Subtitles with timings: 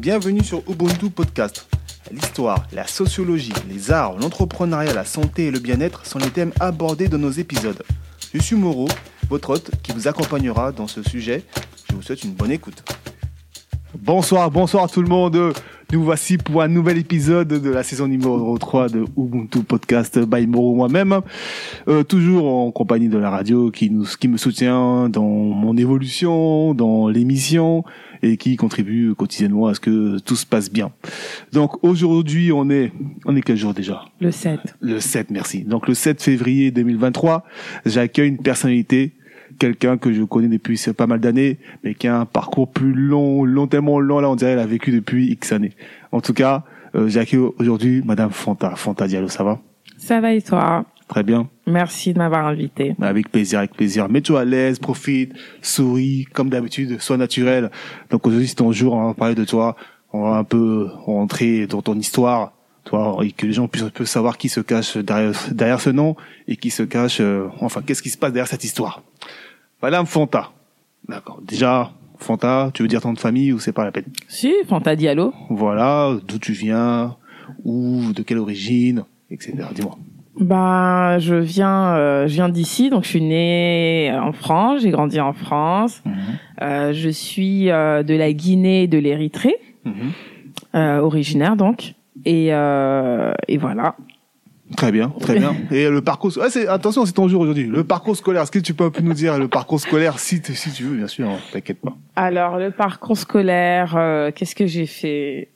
[0.00, 1.68] Bienvenue sur Ubuntu Podcast.
[2.10, 7.06] L'histoire, la sociologie, les arts, l'entrepreneuriat, la santé et le bien-être sont les thèmes abordés
[7.06, 7.82] dans nos épisodes.
[8.32, 8.88] Je suis Moreau,
[9.28, 11.44] votre hôte qui vous accompagnera dans ce sujet.
[11.90, 12.82] Je vous souhaite une bonne écoute.
[13.94, 15.52] Bonsoir, bonsoir tout le monde.
[15.92, 20.46] Nous voici pour un nouvel épisode de la saison numéro 3 de Ubuntu Podcast by
[20.46, 21.20] Moro moi-même.
[21.88, 26.74] Euh, toujours en compagnie de la radio qui, nous, qui me soutient dans mon évolution,
[26.74, 27.82] dans l'émission
[28.22, 30.92] et qui contribue quotidiennement à ce que tout se passe bien.
[31.52, 32.92] Donc aujourd'hui, on est,
[33.24, 34.04] on est quel jour déjà?
[34.20, 34.60] Le 7.
[34.80, 35.64] Le 7, merci.
[35.64, 37.44] Donc le 7 février 2023,
[37.84, 39.14] j'accueille une personnalité
[39.60, 43.44] quelqu'un que je connais depuis pas mal d'années, mais qui a un parcours plus long,
[43.44, 45.74] long, tellement long, là, on dirait, elle a vécu depuis X années.
[46.10, 46.64] En tout cas,
[46.96, 48.74] euh, j'accueille aujourd'hui Madame Fanta.
[48.74, 49.60] Fanta Diallo, ça va?
[49.98, 50.86] Ça va et toi?
[51.06, 51.48] Très bien.
[51.66, 52.96] Merci de m'avoir invité.
[53.00, 54.08] Avec plaisir, avec plaisir.
[54.08, 57.70] Mets-toi à l'aise, profite, souris, comme d'habitude, sois naturel.
[58.10, 59.76] Donc aujourd'hui, c'est ton jour, on va parler de toi.
[60.12, 62.52] On va un peu rentrer dans ton histoire,
[62.84, 65.90] toi, et que les gens puissent un peu savoir qui se cache derrière, derrière ce
[65.90, 66.16] nom
[66.48, 69.02] et qui se cache, euh, enfin, qu'est-ce qui se passe derrière cette histoire.
[69.82, 70.50] Madame Fanta.
[71.08, 71.40] D'accord.
[71.46, 74.04] Déjà, Fanta, tu veux dire ton de famille ou c'est pas la peine?
[74.28, 75.32] Si, Fanta Diallo.
[75.48, 77.16] Voilà, d'où tu viens,
[77.64, 79.54] ou de quelle origine, etc.
[79.74, 79.96] Dis-moi.
[80.38, 85.20] Bah, je viens, euh, je viens d'ici, donc je suis née en France, j'ai grandi
[85.20, 86.02] en France.
[86.04, 86.14] Mhm.
[86.62, 89.92] Euh, je suis euh, de la Guinée et de l'Érythrée, Mhm.
[90.76, 91.94] euh, originaire donc.
[92.26, 93.96] Et, euh, et voilà.
[94.76, 95.54] Très bien, très bien.
[95.70, 97.66] Et le parcours, ah, c'est, attention, c'est ton jour aujourd'hui.
[97.66, 100.40] Le parcours scolaire, est-ce que tu peux un peu nous dire le parcours scolaire, si,
[100.44, 101.96] si tu veux, bien sûr, hein, t'inquiète pas.
[102.16, 105.48] Alors, le parcours scolaire, euh, qu'est-ce que j'ai fait?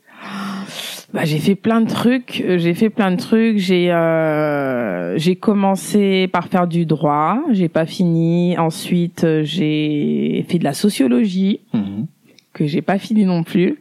[1.12, 2.42] Bah, J'ai fait plein de trucs.
[2.44, 3.58] euh, J'ai fait plein de trucs.
[3.58, 7.38] J'ai euh, j'ai commencé par faire du droit.
[7.52, 8.58] J'ai pas fini.
[8.58, 12.06] Ensuite, euh, j'ai fait de la sociologie Mhm.
[12.52, 13.78] que j'ai pas fini non plus.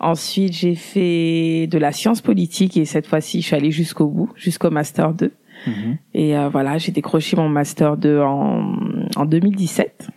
[0.00, 4.30] Ensuite, j'ai fait de la science politique et cette fois-ci, je suis allée jusqu'au bout,
[4.34, 5.32] jusqu'au master 2.
[5.66, 5.98] Mhm.
[6.14, 8.74] Et euh, voilà, j'ai décroché mon master 2 en,
[9.16, 10.08] en 2017.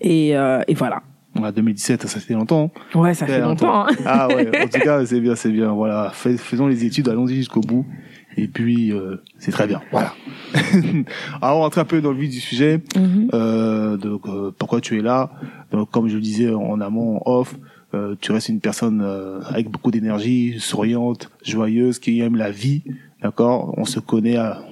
[0.00, 1.02] Et, euh, et voilà.
[1.38, 2.70] Ouais, 2017, ça fait longtemps.
[2.94, 2.98] hein.
[2.98, 3.86] Ouais, ça fait longtemps.
[3.86, 3.88] Hein.
[4.06, 5.70] Ah ouais, en tout cas, c'est bien, c'est bien.
[5.72, 7.84] Voilà, Fais- faisons les études, allons-y jusqu'au bout.
[8.38, 9.80] Et puis, euh, c'est très bien.
[9.90, 10.12] Voilà.
[11.42, 12.82] Alors, on rentre un peu dans le vif du sujet.
[12.96, 13.28] Mhm.
[13.34, 15.30] Euh, donc, euh, pourquoi tu es là?
[15.72, 17.54] Donc, comme je le disais en amont, en off,
[17.94, 22.82] euh, tu restes une personne euh, avec beaucoup d'énergie, souriante, joyeuse, qui aime la vie.
[23.22, 23.74] D'accord?
[23.76, 24.62] On se connaît à-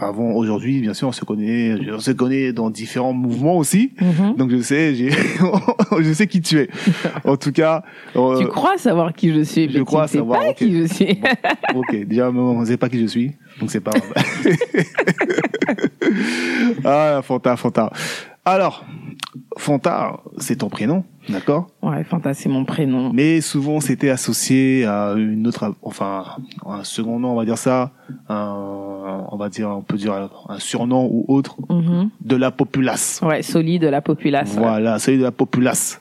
[0.00, 3.92] avant aujourd'hui, bien sûr, on se connaît, on se connaît dans différents mouvements aussi.
[4.00, 4.34] Mhm.
[4.36, 4.94] Donc je sais,
[6.00, 6.68] je sais qui tu es.
[7.24, 7.84] En tout cas,
[8.16, 10.72] euh, Tu crois savoir qui je suis, je mais crois tu sais savoir, pas qui
[10.76, 11.20] je suis.
[11.74, 13.92] ok, déjà, on ne sait pas qui je suis, donc c'est pas
[16.84, 17.90] ah, Fanta, Fanta.
[18.44, 18.84] Alors,
[19.58, 23.10] Fanta, c'est ton prénom, d'accord ouais, Fanta, c'est mon prénom.
[23.12, 26.24] Mais souvent, c'était associé à une autre, enfin,
[26.64, 27.92] un second nom, on va dire ça,
[28.28, 30.12] un, on va dire, on peut dire
[30.48, 32.10] un surnom ou autre Mhm.
[32.20, 33.20] de la populace.
[33.22, 34.52] Ouais, solide de la populace.
[34.54, 34.58] ouais.
[34.60, 36.00] Voilà, celui de la populace.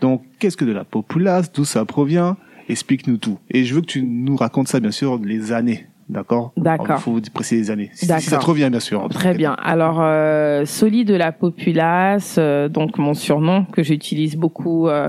[0.00, 1.52] Donc, qu'est-ce que de la populace?
[1.52, 2.36] D'où ça provient?
[2.68, 3.38] Explique-nous tout.
[3.50, 5.86] Et je veux que tu nous racontes ça, bien sûr, les années.
[6.12, 6.96] D'accord D'accord.
[6.98, 7.90] Il faut préciser les années.
[7.94, 8.22] Si, si D'accord.
[8.22, 9.08] ça te revient, bien sûr.
[9.08, 9.56] Très bien.
[9.62, 15.08] Alors, euh, solide de la populace, euh, donc mon surnom que j'utilise beaucoup euh,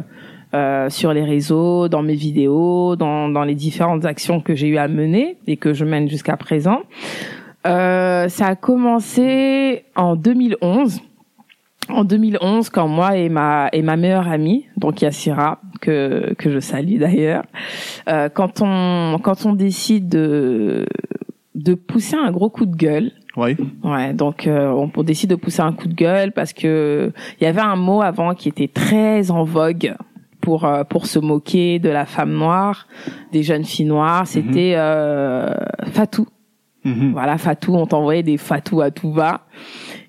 [0.54, 4.78] euh, sur les réseaux, dans mes vidéos, dans, dans les différentes actions que j'ai eu
[4.78, 6.80] à mener et que je mène jusqu'à présent.
[7.68, 11.02] Euh, ça a commencé en 2011.
[11.94, 16.60] En 2011, quand moi et ma et ma meilleure amie, donc Yassira, que que je
[16.60, 17.44] salue d'ailleurs,
[18.10, 20.86] euh, quand on quand on décide de
[21.56, 23.56] de pousser un gros coup de gueule, Oui.
[23.84, 27.44] Ouais, donc euh, on, on décide de pousser un coup de gueule parce que il
[27.44, 29.96] y avait un mot avant qui était très en vogue
[30.42, 32.88] pour euh, pour se moquer de la femme noire,
[33.32, 34.28] des jeunes filles noires.
[34.28, 35.54] C'était euh,
[35.92, 36.28] Fatou.
[36.84, 37.14] Mhm.
[37.14, 37.76] Voilà, Fatou.
[37.76, 39.46] On t'envoyait des Fatou à tout va.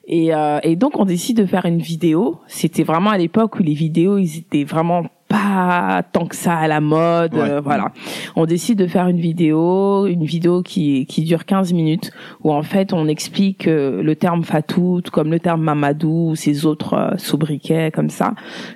[0.06, 2.40] Et, euh, et donc on décide de faire une vidéo.
[2.46, 6.68] C'était vraiment à l'époque où les vidéos ils étaient vraiment pas tant que ça à
[6.68, 7.34] la mode.
[7.34, 7.40] Ouais.
[7.40, 7.92] euh, voilà.
[8.36, 12.10] On décide de faire une vidéo, une vidéo qui qui dure 15 minutes
[12.42, 16.36] où en fait on explique euh, le terme Fatou, tout comme le terme Mamadou ou
[16.36, 18.34] ces autres euh, sobriquets comme ça,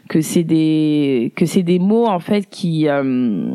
[0.09, 3.51] que c'est des que c'est des mots en fait qui euh,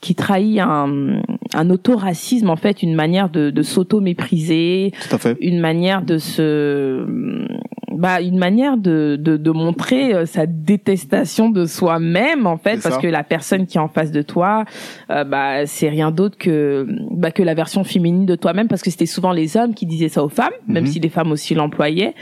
[0.00, 1.20] qui trahit un
[1.54, 5.36] un autoracisme en fait, une manière de de s'auto mépriser, Tout à fait.
[5.40, 7.06] une manière de se
[7.94, 12.94] bah une manière de de, de montrer euh, sa détestation de soi-même en fait parce
[12.96, 13.00] ça.
[13.00, 14.64] que la personne qui est en face de toi
[15.10, 18.90] euh, bah c'est rien d'autre que bah que la version féminine de toi-même parce que
[18.90, 20.90] c'était souvent les hommes qui disaient ça aux femmes même Mhm.
[20.90, 22.14] si les femmes aussi l'employaient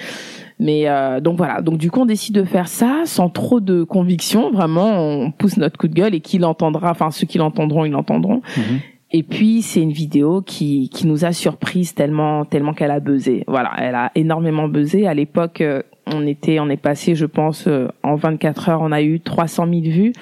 [0.61, 3.83] Mais euh, donc voilà, donc du coup on décide de faire ça sans trop de
[3.83, 7.87] conviction, vraiment on pousse notre coup de gueule et qui l'entendra, enfin ceux qui l'entendront,
[7.87, 8.43] ils l'entendront.
[8.59, 8.81] Mhm.
[9.13, 13.43] Et puis c'est une vidéo qui qui nous a surprise tellement tellement qu'elle a buzzé.
[13.49, 15.07] Voilà, elle a énormément buzzé.
[15.07, 18.93] À l'époque, euh, on était on est passé, je pense, euh, en 24 heures, on
[18.93, 20.13] a eu 300 000 vues.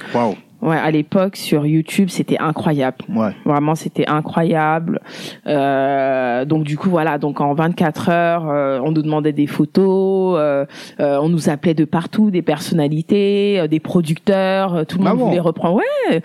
[0.60, 2.96] Ouais, à l'époque sur YouTube, c'était incroyable.
[3.14, 3.30] Ouais.
[3.44, 5.00] Vraiment, c'était incroyable.
[5.46, 7.18] Euh, donc du coup, voilà.
[7.18, 10.66] Donc en 24 heures, euh, on nous demandait des photos, euh,
[11.00, 14.74] euh, on nous appelait de partout, des personnalités, euh, des producteurs.
[14.74, 15.76] euh, Tout le Ah monde bon voulait reprendre.
[15.76, 16.22] Ouais.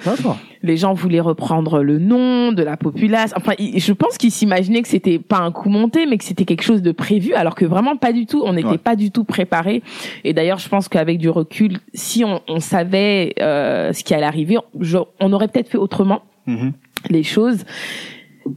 [0.63, 3.33] Les gens voulaient reprendre le nom de la populace.
[3.35, 6.63] Enfin, je pense qu'ils s'imaginaient que c'était pas un coup monté, mais que c'était quelque
[6.63, 8.41] chose de prévu, alors que vraiment pas du tout.
[8.45, 8.77] On n'était Ouais.
[8.77, 9.83] pas du tout préparé.
[10.23, 14.25] Et d'ailleurs, je pense qu'avec du recul, si on, on savait euh, ce qui allait
[14.25, 16.71] arriver, je- on aurait peut-être fait autrement Mhm.
[17.09, 17.65] les choses.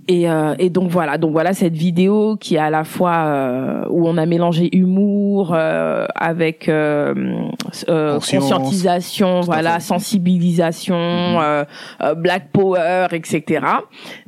[0.09, 3.85] Et, euh, et donc voilà, donc voilà cette vidéo qui est à la fois euh,
[3.89, 7.15] où on a mélangé humour euh, avec euh,
[7.89, 11.65] euh, conscientisation, voilà, sensibilisation, euh,
[12.03, 13.65] euh, Black Power, etc.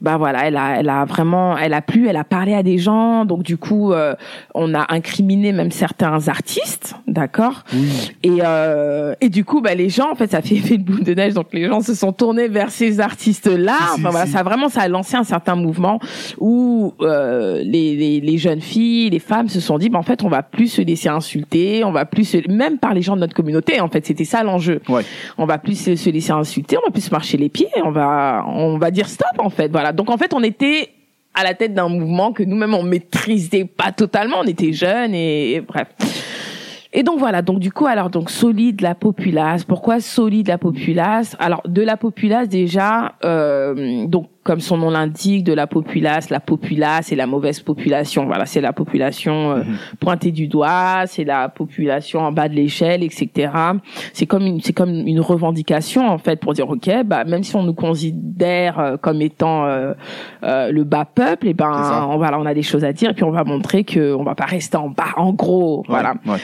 [0.00, 2.78] Bah voilà, elle a, elle a vraiment, elle a plu, elle a parlé à des
[2.78, 4.14] gens, donc du coup, euh,
[4.55, 7.64] on a incriminé même certains artistes, d'accord?
[7.72, 8.12] Oui.
[8.22, 11.05] Et, euh, et du coup, bah, les gens, en fait, ça fait effet de boule
[11.05, 11.34] de neige.
[11.34, 13.76] Donc, les gens se sont tournés vers ces artistes-là.
[13.78, 14.32] Si, si, enfin, voilà, si.
[14.32, 16.00] ça a vraiment, ça a lancé un certain mouvement
[16.38, 20.22] où euh, les, les, les jeunes filles, les femmes se sont dit, bah, en fait,
[20.24, 23.20] on va plus se laisser insulter, on va plus, se- même par les gens de
[23.20, 23.80] notre communauté.
[23.80, 24.80] En fait, c'était ça l'enjeu.
[24.88, 25.02] Ouais.
[25.36, 28.44] On va plus se, se laisser insulter, on va plus marcher les pieds, on va,
[28.48, 29.70] on va dire stop, en fait.
[29.70, 29.92] Voilà.
[29.92, 30.90] Donc, en fait, on était
[31.34, 34.38] à la tête d'un mouvement que nous-mêmes on maîtrisait pas totalement.
[34.40, 35.86] On était jeunes et, et bref.
[36.92, 39.62] Et donc voilà, donc du coup, alors donc solide la populace.
[39.62, 41.36] Pourquoi solide la populace?
[41.38, 46.40] Alors de la populace déjà, euh, donc comme son nom l'indique, de la populace, la
[46.40, 48.24] populace, c'est la mauvaise population.
[48.24, 49.76] Voilà, c'est la population euh, Mhm.
[50.00, 53.50] pointée du doigt, c'est la population en bas de l'échelle, etc.
[54.14, 57.54] C'est comme une, c'est comme une revendication en fait pour dire ok, bah même si
[57.56, 59.92] on nous considère euh, comme étant euh,
[60.44, 61.56] euh, le bas peuple, et ça.
[61.58, 64.14] ben on, voilà, on a des choses à dire et puis on va montrer que
[64.14, 65.12] on va pas rester en bas.
[65.18, 66.14] En gros, voilà.
[66.24, 66.32] Ouais.
[66.32, 66.38] ouais.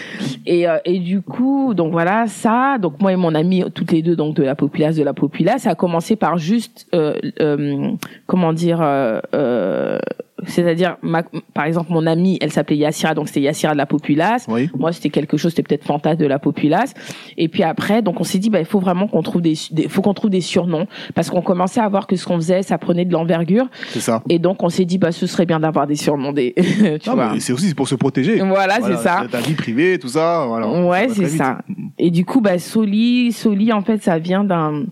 [0.45, 4.03] Et, euh, et du coup, donc voilà, ça, donc moi et mon ami, toutes les
[4.03, 7.93] deux, donc de la populace, de la populace, ça a commencé par juste, euh, euh,
[8.27, 9.99] comment dire, euh, euh,
[10.47, 11.23] c'est-à-dire, ma-
[11.55, 14.47] par exemple, mon amie, elle s'appelait Yassira, donc c'était Yassira de la populace.
[14.49, 14.69] Oui.
[14.77, 16.93] Moi, c'était quelque chose, c'était peut-être Fantas de la populace.
[17.39, 19.89] Et puis après, donc on s'est dit, bah, il faut vraiment qu'on trouve des, des
[19.89, 22.77] faut qu'on trouve des surnoms, parce qu'on commençait à voir que ce qu'on faisait, ça
[22.79, 23.67] prenait de l'envergure.
[23.89, 24.23] C'est ça.
[24.29, 26.55] Et donc on s'est dit, bah, ce serait bien d'avoir des surnoms, des,
[27.39, 28.41] c'est aussi pour se protéger.
[28.41, 29.25] Voilà, c'est ça.
[29.31, 30.45] Ta vie privée, tout ça.
[30.47, 30.69] Voilà.
[30.69, 31.59] Ouais, c'est ça.
[31.99, 34.85] Et du coup, bah, Soli, Soli, en fait, ça vient d'un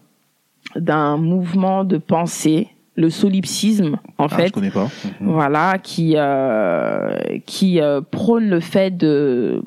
[0.76, 4.50] d'un mouvement de pensée, le solipsisme, en Ah, je fait.
[4.50, 4.88] connais pas.
[5.20, 5.32] Mhm.
[5.32, 7.16] Voilà, qui euh,
[7.46, 9.62] qui euh, prône le fait de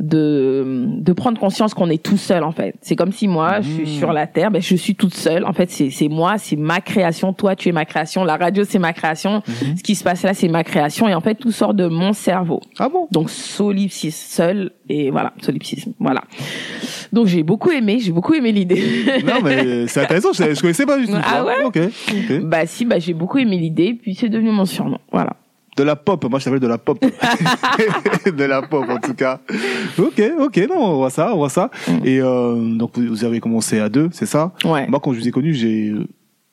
[0.00, 2.74] de de prendre conscience qu'on est tout seul en fait.
[2.80, 3.98] C'est comme si moi je suis Mmh.
[3.98, 5.44] sur la terre, ben je suis toute seule.
[5.44, 7.32] En fait, c'est c'est moi, c'est ma création.
[7.32, 8.24] Toi, tu es ma création.
[8.24, 9.42] La radio, c'est ma création.
[9.46, 9.76] Mhm.
[9.76, 11.06] Ce qui se passe là, c'est ma création.
[11.08, 12.60] Et en fait, tout sort de mon cerveau.
[12.78, 13.06] Ah bon?
[13.12, 16.22] Donc solipsisme seul et voilà solipsisme voilà.
[17.12, 18.82] Donc j'ai beaucoup aimé, j'ai beaucoup aimé l'idée.
[19.24, 20.32] Non, mais c'est intéressant.
[20.32, 21.12] Je, je connaissais pas du tout.
[21.24, 21.62] Ah ouais?
[21.64, 21.78] Ok.
[21.78, 22.40] ok.
[22.42, 24.98] bah si, bah j'ai beaucoup aimé l'idée, puis c'est devenu mon surnom.
[25.12, 25.36] Voilà.
[25.76, 26.24] De la pop.
[26.28, 26.98] Moi, je t'appelle de la pop.
[28.26, 29.40] de la pop, en tout cas.
[29.98, 30.56] Ok, ok.
[30.68, 31.70] Non, on voit ça, on voit ça.
[31.88, 31.92] Mm.
[32.04, 34.52] Et euh, donc, vous vous avez commencé à deux, c'est ça?
[34.64, 34.86] Ouais.
[34.86, 35.92] Moi, quand je vous ai connu, j'ai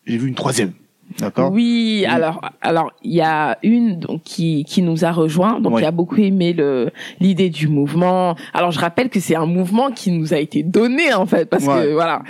[0.05, 0.71] j'ai vu une troisième.
[1.19, 2.05] D'accord Oui, Oui.
[2.05, 5.91] alors alors il y a une donc qui qui nous a rejoint, donc qui a
[5.91, 8.35] beaucoup aimé le l'idée du mouvement.
[8.53, 11.65] Alors je rappelle que c'est un mouvement qui nous a été donné en fait parce
[11.65, 11.83] Ouais.
[11.87, 12.21] que voilà.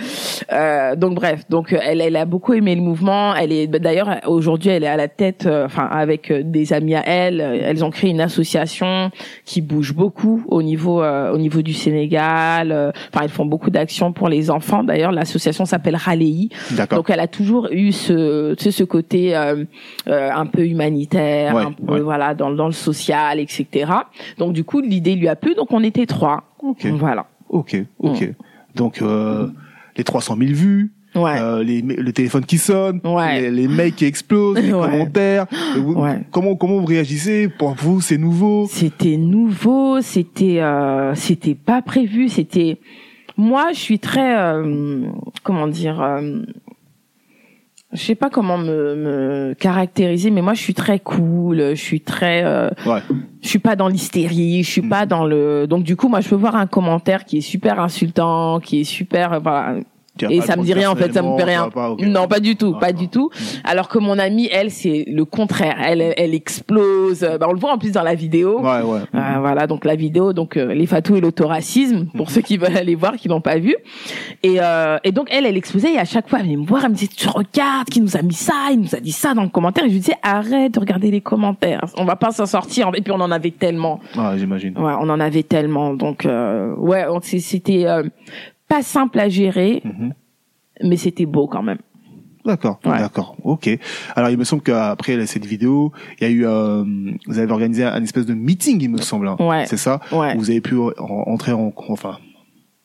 [0.52, 3.34] Euh, donc bref, donc elle elle a beaucoup aimé le mouvement.
[3.34, 6.94] Elle est d'ailleurs aujourd'hui elle est à la tête, euh, enfin avec euh, des amis
[6.94, 9.10] à elle, elles ont créé une association
[9.44, 12.72] qui bouge beaucoup au niveau euh, au niveau du Sénégal.
[12.72, 14.82] euh, Enfin elles font beaucoup d'actions pour les enfants.
[14.84, 16.48] D'ailleurs l'association s'appelle Ralei.
[16.72, 16.98] D'accord.
[16.98, 19.64] Donc elle a toujours eu ce, ce côté euh,
[20.08, 22.00] euh, un peu humanitaire, Ouais, un peu, ouais.
[22.00, 23.90] voilà, dans, dans le social, etc.
[24.38, 26.42] Donc du coup l'idée lui a plu, donc on était trois.
[26.62, 26.86] Ok.
[26.98, 27.26] Voilà.
[27.48, 28.30] Ok, ok.
[28.74, 29.48] Donc, euh,
[29.96, 31.38] les 300 000 vues, Ouais.
[31.38, 33.42] euh, les, le téléphone qui sonne, Ouais.
[33.42, 34.90] les, les mails qui explosent, les Ouais.
[34.90, 35.44] commentaires.
[35.76, 36.02] Vous-.
[36.30, 37.48] Comment, comment vous réagissez?
[37.48, 38.66] Pour vous, c'est nouveau?
[38.70, 42.78] C'était nouveau, c'était euh, c'était pas prévu, c'était
[43.36, 45.02] moi je suis très euh,
[45.42, 46.00] comment dire
[47.92, 52.00] je sais pas comment me, me caractériser mais moi je suis très cool, je suis
[52.00, 53.00] très euh, Ouais.
[53.42, 54.88] je suis pas dans l'hystérie, je suis Mhm.
[54.88, 57.80] pas dans le donc du coup moi je peux voir un commentaire qui est super
[57.80, 59.76] insultant, qui est super euh, voilà
[60.28, 61.70] Et ça me dit rien en fait, ça me fait rien.
[61.70, 61.96] pas.
[62.00, 62.92] Non, pas du tout, Ah, pas ah.
[62.92, 63.30] du tout.
[63.64, 65.76] Alors que mon amie, elle, c'est le contraire.
[65.82, 67.20] Elle, elle, explose.
[67.40, 68.60] Bah, on le voit en plus dans la vidéo.
[68.60, 69.00] Ouais, ouais.
[69.14, 72.76] Euh, voilà, donc la vidéo, donc euh, les fatous et l'autoracisme, pour ceux qui veulent
[72.76, 73.74] aller voir, qui l'ont pas vu.
[74.42, 76.84] Et, euh, et donc elle, elle exposait et à chaque fois, elle venait me voir,
[76.84, 79.34] elle me disait, tu regardes, qui nous a mis ça, il nous a dit ça
[79.34, 79.84] dans le commentaire.
[79.84, 82.90] Et je lui disais, arrête de regarder les commentaires, on va pas s'en sortir.
[82.94, 84.76] Et puis on en avait tellement, Ouais, j'imagine.
[84.78, 85.94] ouais, on en avait tellement.
[85.94, 88.02] Donc euh, ouais, c'était euh,
[88.72, 90.14] pas simple à gérer, Mhm.
[90.84, 91.78] mais c'était beau quand même.
[92.44, 92.98] D'accord, Ouais.
[92.98, 93.68] d'accord, ok.
[94.16, 96.82] Alors il me semble qu'après cette vidéo, il y a eu, euh,
[97.28, 99.28] vous avez organisé un, espèce de meeting, il me semble.
[99.28, 99.36] hein.
[99.38, 99.64] Ouais.
[99.66, 100.00] C'est ça?
[100.10, 100.34] Ouais.
[100.34, 100.90] Où Vous avez pu en-
[101.26, 102.18] entrer en, enfin,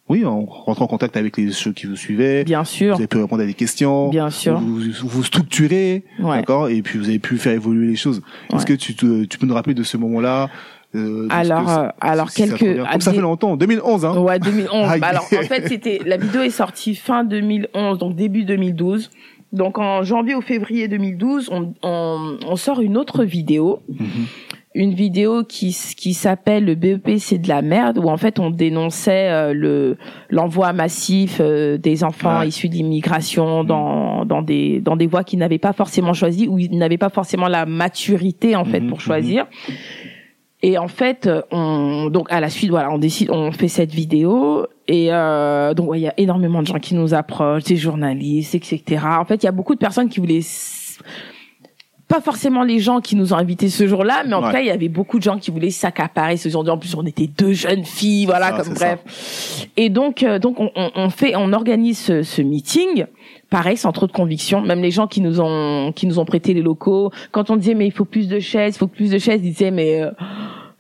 [0.10, 2.44] oui, en, rentrer en contact avec les ceux qui vous suivaient.
[2.44, 4.10] Bien sûr, Vous avez pu répondre à des questions.
[4.10, 4.60] bien sûr.
[4.60, 6.38] Vous, vous structurez, Ouais.
[6.38, 8.22] d'accord, et puis vous avez pu faire évoluer les choses.
[8.54, 10.50] Est-ce que tu, te, tu peux nous rappeler de ce moment-là?
[10.96, 13.58] Euh, de ce Alors, que ça- euh, alors ça quelques- provient- Comme ça fait longtemps,
[13.58, 14.18] 2011, hein.
[14.18, 14.90] Ouais, 2011.
[14.90, 15.00] Aïe.
[15.00, 19.10] Bah alors, en fait, c'était la vidéo est sortie fin 2011, donc début 2012.
[19.54, 24.08] Donc en janvier ou février 2012, on, on, on sort une autre vidéo, Mhm.
[24.76, 28.50] une vidéo qui qui s'appelle le BEP c'est de la merde, où en fait on
[28.50, 29.98] dénonçait euh, le
[30.30, 32.50] l'envoi massif euh, des enfants Ouais.
[32.50, 36.78] issus d'immigration dans dans des dans des voies qu'ils n'avaient pas forcément choisies, où ils
[36.78, 39.48] n'avaient pas forcément la maturité en fait Mhm, pour choisir.
[40.64, 44.66] Et en fait, on donc à la suite, voilà, on décide, on fait cette vidéo
[44.88, 48.56] et euh, donc ouais, il y a énormément de gens qui nous approchent, des journalistes,
[48.56, 49.02] etc.
[49.20, 50.42] En fait, il y a beaucoup de personnes qui voulaient
[52.08, 54.48] pas forcément les gens qui nous ont invités ce jour-là, mais en Ouais.
[54.48, 56.68] tout cas, il y avait beaucoup de gens qui voulaient s'accaparer ce jour.
[56.70, 59.68] En plus, on était deux jeunes filles, voilà, Ça, comme bref.
[59.76, 63.06] Et donc, euh, donc on, on, on fait, on organise ce, ce meeting.
[63.50, 64.62] Pareil, sans trop de conviction.
[64.62, 67.76] Même les gens qui nous ont, qui nous ont prêté les locaux, quand on disait
[67.76, 70.12] mais il faut plus de chaises, il faut plus de chaises, ils disaient mais euh,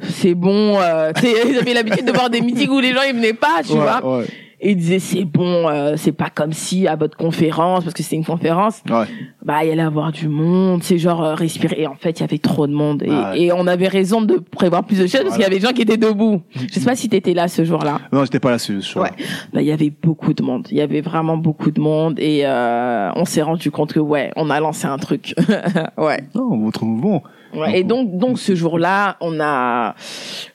[0.01, 0.77] c'est bon.
[0.79, 3.71] Euh, ils avaient l'habitude de voir des meetings où les gens ils venaient pas, tu
[3.73, 4.17] Ouais, vois.
[4.19, 4.25] ouais,
[4.59, 8.01] Et ils disaient c'est bon, euh, c'est pas comme si à votre conférence, parce que
[8.01, 9.05] c'était une conférence, ouais.
[9.45, 11.81] bah il y allait avoir du monde, c'est genre euh, respirer.
[11.81, 13.03] Et en fait, il y avait trop de monde.
[13.03, 13.41] Et, Ah ouais.
[13.41, 15.73] et on avait raison de prévoir plus de chaises parce qu'il y avait des gens
[15.73, 16.41] qui étaient debout.
[16.55, 17.99] Je sais pas si t'étais là ce jour-là.
[18.11, 19.11] Non, j'étais pas là ce ce Ouais.
[19.53, 20.67] Bah, il y avait beaucoup de monde.
[20.71, 24.31] Il y avait vraiment beaucoup de monde et euh, on s'est rendu compte que ouais,
[24.35, 25.35] on a lancé un truc.
[25.97, 26.23] ouais.
[26.33, 27.21] Non, votre mouvement.
[27.53, 29.95] Ouais, et donc, donc ce jour-là, on a,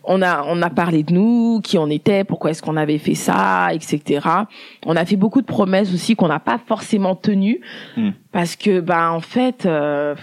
[0.04, 3.14] on a, on a parlé de nous, qui on était, pourquoi est-ce qu'on avait fait
[3.14, 4.20] ça, etc.
[4.87, 7.61] On a fait beaucoup de promesses aussi qu'on n'a pas forcément tenues,
[7.96, 8.11] Hmm.
[8.30, 10.14] parce que, bah, en fait, euh,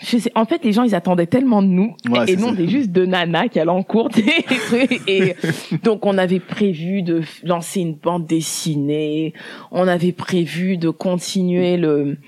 [0.00, 2.46] je sais, en fait, les gens, ils attendaient tellement de nous, Ouais, et c'est nous,
[2.48, 2.52] ça.
[2.52, 4.24] on est juste deux nanas qui allaient en cours, des
[5.06, 5.34] et
[5.84, 9.32] donc on avait prévu de lancer une bande dessinée,
[9.70, 12.18] on avait prévu de continuer le,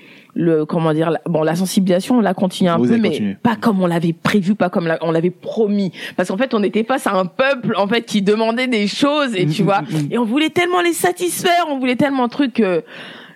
[0.41, 3.35] le comment dire la- bon la sensibilisation on l'a continué un Vous peu mais continué.
[3.43, 6.63] pas comme on l'avait prévu pas comme la- on l'avait promis parce qu'en fait on
[6.63, 9.81] était face à un peuple en fait qui demandait des choses et tu Mm, vois
[9.81, 10.07] mm, mm.
[10.11, 12.83] et on voulait tellement les satisfaire on voulait tellement de trucs que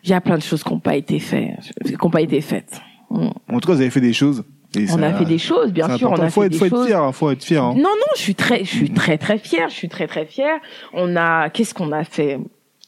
[0.06, 2.82] il y a plein de choses qui n'ont pas été faites qui pas été faites
[3.10, 3.28] Mm.
[3.50, 4.44] En tout cas, vous avez fait des choses.
[4.76, 6.24] Et on ça- a fait des choses bien sûr on important.
[6.24, 7.64] a faut fait être, des faut être choses fier, hein, faut être fier.
[7.64, 7.74] hein.
[7.76, 9.70] non, non, je suis très, je suis très, très fière.
[9.70, 10.56] Je suis très, très fière.
[10.94, 12.40] On a, qu'est-ce qu'on a fait?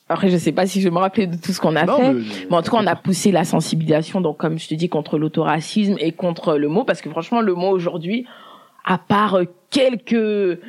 [0.07, 2.13] Après, je sais pas si je me rappelais de tout ce qu'on a Non, fait.
[2.13, 2.21] mais-
[2.51, 5.17] Mais en tout cas, on a poussé la sensibilisation, donc comme je te dis, contre
[5.17, 8.25] l'autoracisme et contre le mot, parce que franchement, le mot aujourd'hui,
[8.85, 9.39] à part
[9.71, 10.59] quelques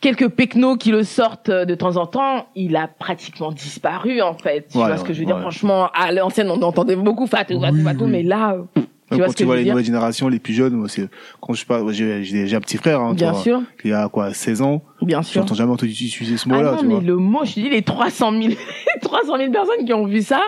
[0.00, 4.68] quelques pecnos qui le sortent de temps en temps, il a pratiquement disparu en fait.
[4.70, 5.32] Tu Ouais, vois ce que je veux ouais.
[5.32, 9.18] dire Franchement, à l'ancienne, on entendait beaucoup Fatou, Fatou, Fatou, mais là, euh, tu Même
[9.20, 11.08] vois quand tu vois les nouvelles générations, les plus jeunes, moi, c'est
[11.40, 14.62] quand je parle, j'ai un petit frère, hein, Bien vois, sûr, qui a quoi, 16
[14.62, 14.82] ans?
[15.02, 15.40] bien sûr.
[15.42, 17.02] J'entends jamais entendu utiliser ce Ah mot-là, non, tu mais vois.
[17.02, 18.54] le mot, je dis, les 300 000,
[19.02, 20.40] 300 000 personnes qui ont vu ça,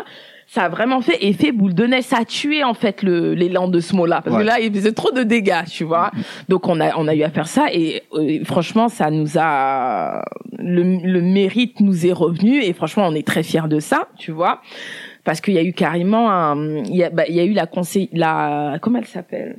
[0.47, 2.03] ça a vraiment fait effet boule de neige.
[2.05, 4.21] Ça a tué, en fait, le, l'élan de ce mot-là.
[4.21, 4.43] Parce Ouais.
[4.43, 6.11] que là, il faisait trop de dégâts, tu vois.
[6.49, 10.25] Donc, on a, on a eu à faire ça et, euh, franchement, ça nous a,
[10.59, 14.33] le, le mérite nous est revenu et franchement, on est très fiers de ça, tu
[14.33, 14.61] vois.
[15.25, 17.53] Parce qu'il y a eu carrément un, il y a, bah, il y a eu
[17.53, 19.59] la conseil, la, comment elle s'appelle?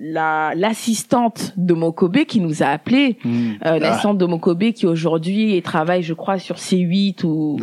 [0.00, 3.50] La, l'assistante de Mokobe qui nous a appelé Hmm.
[3.52, 7.58] euh, Ah, l'assistante de Mokobe qui aujourd'hui travaille je crois sur C8 ou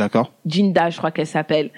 [0.45, 1.71] Jinda je crois qu'elle s'appelle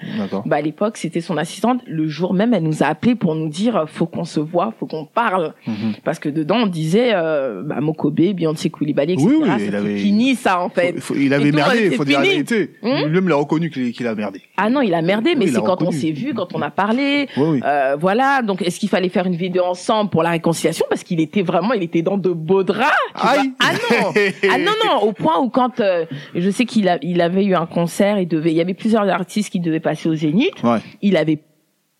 [0.46, 3.48] bah à l'époque c'était son assistante le jour même elle nous a appelé pour nous
[3.48, 5.94] dire euh, faut qu'on se voit faut qu'on parle Mhm.
[6.04, 9.76] parce que dedans on disait euh, bah, Mokobe Beyoncé Koulibaly etc Oui, oui, il c'était
[9.76, 12.72] avait- fini ça en fait Faut- faut- il avait tout, merdé, faut dire la vérité.
[12.82, 14.40] Hmm Lui-même l'a reconnu qu'il qu'il a merdé.
[14.56, 16.70] ah non il a merdé mais Oui, c'est quand on s'est vu quand on a
[16.70, 17.60] parlé Oui, oui.
[17.64, 21.20] euh, voilà donc est-ce qu'il fallait faire une vidéo ensemble pour la réconciliation parce qu'il
[21.20, 22.90] était vraiment il était dans de beaux draps.
[23.14, 23.52] Aïe.
[23.60, 24.12] ah non
[24.50, 26.04] Ah non non, au point où quand euh,
[26.34, 29.08] je sais qu'il a, il avait eu un concert, il devait, il y avait plusieurs
[29.08, 30.62] artistes qui devaient passer au Zénith.
[30.62, 30.78] Ouais.
[31.02, 31.38] Il avait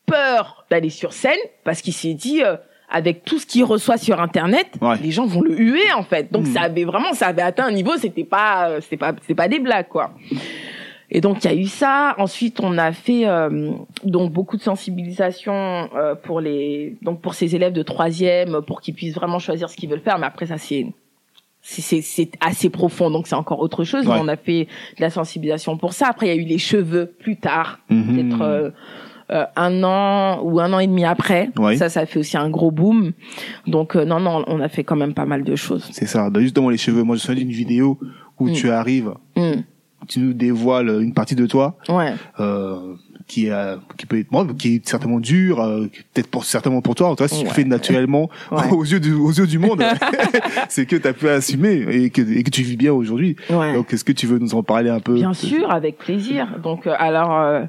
[0.07, 2.57] peur d'aller sur scène parce qu'il s'est dit euh,
[2.89, 4.97] avec tout ce qu'il reçoit sur internet, Ouais.
[5.01, 6.33] les gens vont le huer en fait.
[6.33, 6.53] Donc Mhm.
[6.55, 9.47] ça avait vraiment, ça avait atteint un niveau, c'était pas, euh, c'était pas, c'était pas
[9.49, 10.11] des blagues quoi.
[11.11, 12.15] Et donc il y a eu ça.
[12.19, 13.73] Ensuite, on a fait euh,
[14.05, 18.95] donc beaucoup de sensibilisation euh, pour les donc pour ces élèves de troisième pour qu'ils
[18.95, 20.19] puissent vraiment choisir ce qu'ils veulent faire.
[20.19, 20.87] Mais après ça c'est
[21.63, 24.07] c'est assez profond donc c'est encore autre chose.
[24.07, 24.15] Ouais.
[24.15, 24.65] Mais on a fait
[24.97, 26.07] de la sensibilisation pour ça.
[26.09, 28.05] Après il y a eu les cheveux plus tard, Mhm.
[28.15, 28.71] peut-être euh,
[29.31, 31.51] euh, un an ou un an et demi après.
[31.59, 31.77] Ouais.
[31.77, 33.13] Ça ça fait aussi un gros boom.
[33.67, 35.89] Donc euh, non non on a fait quand même pas mal de choses.
[35.93, 36.31] C'est ça.
[36.31, 37.03] Bah, justement, les cheveux.
[37.03, 37.99] Moi, je me souviens d'une vidéo
[38.39, 38.53] où Mm.
[38.53, 39.61] tu arrives, Hmm.
[40.09, 42.13] Tu nous dévoiles une partie de toi, Ouais.
[42.41, 42.95] euh,
[43.27, 46.95] qui est, qui peut être, moi, qui est certainement dur, euh, peut-être pour, certainement pour
[46.97, 47.09] toi.
[47.09, 47.55] En tout cas, si tu le Ouais.
[47.55, 48.71] fais naturellement Ouais.
[48.73, 49.83] aux yeux du, aux yeux du monde,
[50.69, 53.37] c'est que tu as pu assumer et que, et que tu vis bien aujourd'hui.
[53.51, 53.75] Ouais.
[53.75, 55.15] Donc, est-ce que tu veux nous en parler un peu?
[55.15, 56.59] Bien sûr, avec plaisir.
[56.63, 57.63] Donc, euh, alors, euh,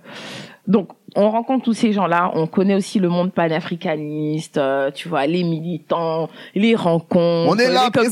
[0.67, 2.31] donc, on rencontre tous ces gens-là.
[2.35, 7.49] On connaît aussi le monde panafricaniste, euh, tu vois, les militants, les rencontres.
[7.51, 8.07] On est là, les.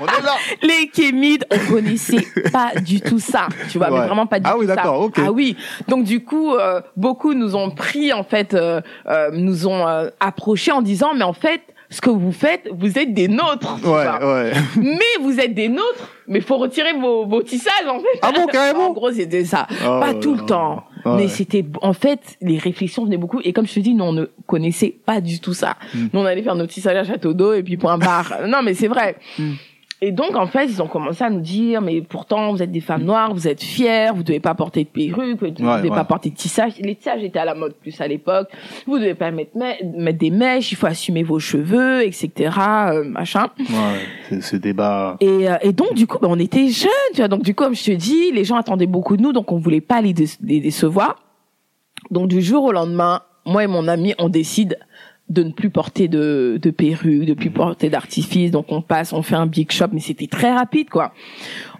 [0.00, 0.34] On est là.
[0.62, 1.44] les kémides.
[1.50, 4.00] On connaissait pas du tout ça, tu vois, Ouais.
[4.00, 4.76] mais vraiment pas du Ah tout oui, ça.
[4.76, 5.14] d'accord, ok.
[5.18, 5.56] Ah oui.
[5.88, 10.08] Donc, du coup, euh, beaucoup nous ont pris, en fait, euh, euh, nous ont euh,
[10.20, 13.76] approchés en disant, mais en fait, ce que vous faites, vous êtes des nôtres.
[13.82, 14.34] tu Ouais, vois.
[14.34, 14.52] ouais.
[14.76, 18.18] Mais vous êtes des nôtres, mais faut retirer vos, vos tissages, en fait.
[18.22, 18.86] Ah bon, carrément?
[18.90, 19.66] En gros, c'était ça.
[19.86, 20.84] Oh pas tout le temps.
[21.04, 21.16] Ouais.
[21.16, 23.40] Mais c'était, en fait, les réflexions venaient beaucoup.
[23.44, 25.76] Et comme je te dis, nous, on ne connaissait pas du tout ça.
[25.94, 26.06] Mm.
[26.12, 28.34] Nous, on allait faire nos tissages à Château d'eau et puis point barre.
[28.48, 29.16] non, mais c'est vrai.
[29.38, 29.52] Mm.
[30.06, 32.80] Et donc, en fait, ils ont commencé à nous dire, mais pourtant, vous êtes des
[32.82, 35.96] femmes noires, vous êtes fières, vous devez pas porter de perruque, vous devez Ouais, pas
[36.00, 36.04] ouais.
[36.04, 36.72] porter de tissage.
[36.78, 38.48] Les tissages étaient à la mode plus à l'époque.
[38.86, 42.50] Vous devez pas mettre, mettre des mèches, il faut assumer vos cheveux, etc.,
[42.90, 43.48] euh, machin.
[43.58, 45.16] Ouais, ce débat.
[45.20, 47.28] Et, euh, et donc du coup, bah, on était jeunes, tu vois.
[47.28, 49.56] Donc du coup, comme je te dis, les gens attendaient beaucoup de nous, donc on
[49.58, 51.16] voulait pas les, dé- les décevoir.
[52.10, 54.78] Donc du jour au lendemain, moi et mon ami, on décide
[55.30, 58.50] de ne plus porter de, de perruque, de plus porter d'artifice.
[58.50, 61.12] Donc on passe, on fait un big shop, mais c'était très rapide, quoi.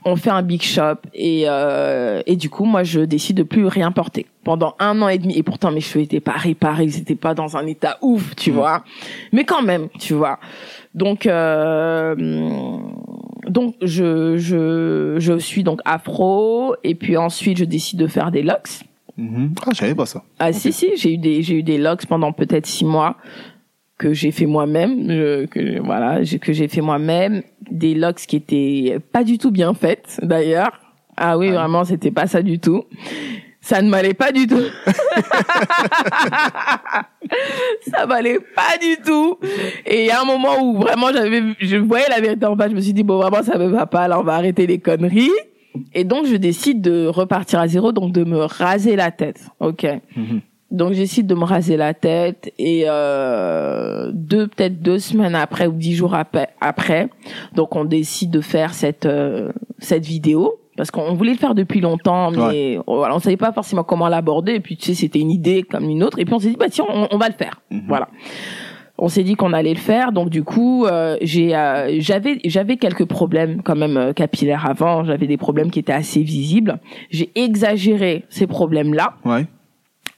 [0.06, 3.66] On fait un big shop et euh, et du coup, moi, je décide de plus
[3.66, 5.36] rien porter pendant un an et demi.
[5.36, 8.50] Et pourtant, mes cheveux étaient pas réparés, ils étaient pas dans un état ouf, tu
[8.50, 8.84] vois.
[9.32, 10.38] Mais quand même, tu vois.
[10.94, 12.14] Donc euh,
[13.48, 18.42] donc je je je suis donc afro et puis ensuite je décide de faire des
[18.42, 18.84] locks.
[19.16, 19.54] Mhm.
[19.64, 20.22] Ah, je savais pas ça.
[20.38, 23.16] Ah si si, j'ai eu des j'ai eu des locks pendant peut-être six mois
[23.98, 28.98] que j'ai fait moi-même, je- que voilà, que j'ai fait moi-même, des locks qui étaient
[29.12, 30.80] pas du tout bien faites d'ailleurs.
[31.16, 31.54] Ah oui, Ah oui.
[31.56, 32.84] vraiment, c'était pas ça du tout.
[33.60, 34.60] Ça ne m'allait pas du tout.
[37.90, 39.38] ça m'allait pas du tout.
[39.86, 42.70] Et il y a un moment où vraiment j'avais, je voyais la vérité en face.
[42.70, 44.08] Je me suis dit bon vraiment ça me va pas.
[44.08, 45.30] Là on va arrêter les conneries.
[45.94, 49.40] Et donc je décide de repartir à zéro, donc de me raser la tête.
[49.60, 49.86] Ok.
[50.16, 50.40] Mhm.
[50.70, 55.66] Donc je décide de me raser la tête et euh, deux peut-être deux semaines après
[55.68, 57.08] ou dix jours après, après
[57.54, 61.80] donc on décide de faire cette euh, cette vidéo parce qu'on voulait le faire depuis
[61.80, 65.30] longtemps mais voilà on savait pas forcément comment l'aborder et puis tu sais c'était une
[65.30, 67.34] idée comme une autre et puis on s'est dit bah tiens on, on va le
[67.34, 67.82] faire Mhm.
[67.86, 68.08] voilà
[68.96, 72.76] on s'est dit qu'on allait le faire donc du coup euh, j'ai euh, j'avais j'avais
[72.76, 76.78] quelques problèmes quand même euh, capillaires avant j'avais des problèmes qui étaient assez visibles
[77.10, 79.46] j'ai exagéré ces problèmes là Ouais.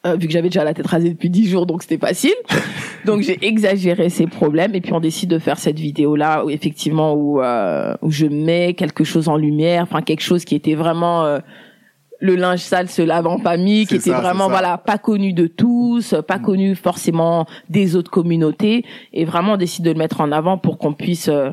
[0.07, 2.35] euh, vu que j'avais déjà la tête rasée depuis 10 jours, donc c'était facile.
[3.07, 6.51] donc j'ai exagéré ces problèmes et puis on décide de faire cette vidéo là où
[6.51, 10.75] effectivement où euh, où je mets quelque chose en lumière, enfin quelque chose qui était
[10.75, 11.39] vraiment euh,
[12.21, 15.47] le linge sale se lave en famille, qui était ça, vraiment voilà pas connu de
[15.47, 20.33] tous, pas connu forcément des autres communautés et vraiment on décide de le mettre en
[20.33, 21.51] avant pour qu'on puisse euh,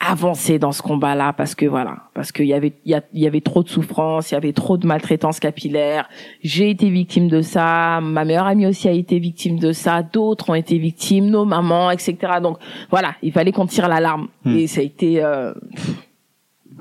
[0.00, 3.62] avancer dans ce combat-là parce que voilà parce qu'il y avait il y, avait trop
[3.62, 6.08] de souffrance il y avait trop de maltraitance capillaire.
[6.42, 10.48] J'ai été victime de ça ma meilleure amie aussi a été victime de ça d'autres
[10.48, 12.56] ont été victimes nos mamans etc donc
[12.88, 14.28] voilà il fallait qu'on tire l'alarme.
[14.44, 14.56] Hmm.
[14.56, 16.09] et ça a été euh, pff,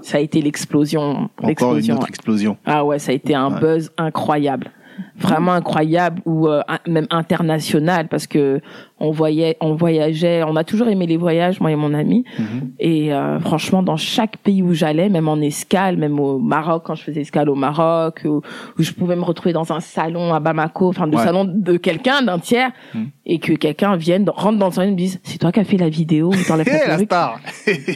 [0.02, 2.58] ça a été l'explosion Encore une autre explosion.
[2.66, 3.60] ah ouais, ça a été un Ouais.
[3.60, 4.72] buzz incroyable.
[5.18, 8.62] Vraiment incroyable ou euh, même international parce que
[9.02, 12.72] on voyait on voyageait, on a toujours aimé les voyages moi et mon ami Mhm.
[12.80, 16.96] et euh, franchement dans chaque pays où j'allais, même en escale, même au Maroc quand
[16.96, 18.38] je faisais escale au Maroc où,
[18.78, 21.24] où je pouvais me retrouver dans un salon à Bamako, enfin le Ouais.
[21.24, 23.08] salon de quelqu'un d'un tiers Mhm.
[23.26, 25.64] et que quelqu'un vienne rentre dans le salon et me dise c'est toi qui as
[25.66, 27.06] fait la vidéo ta la perruque?
[27.06, 27.40] star.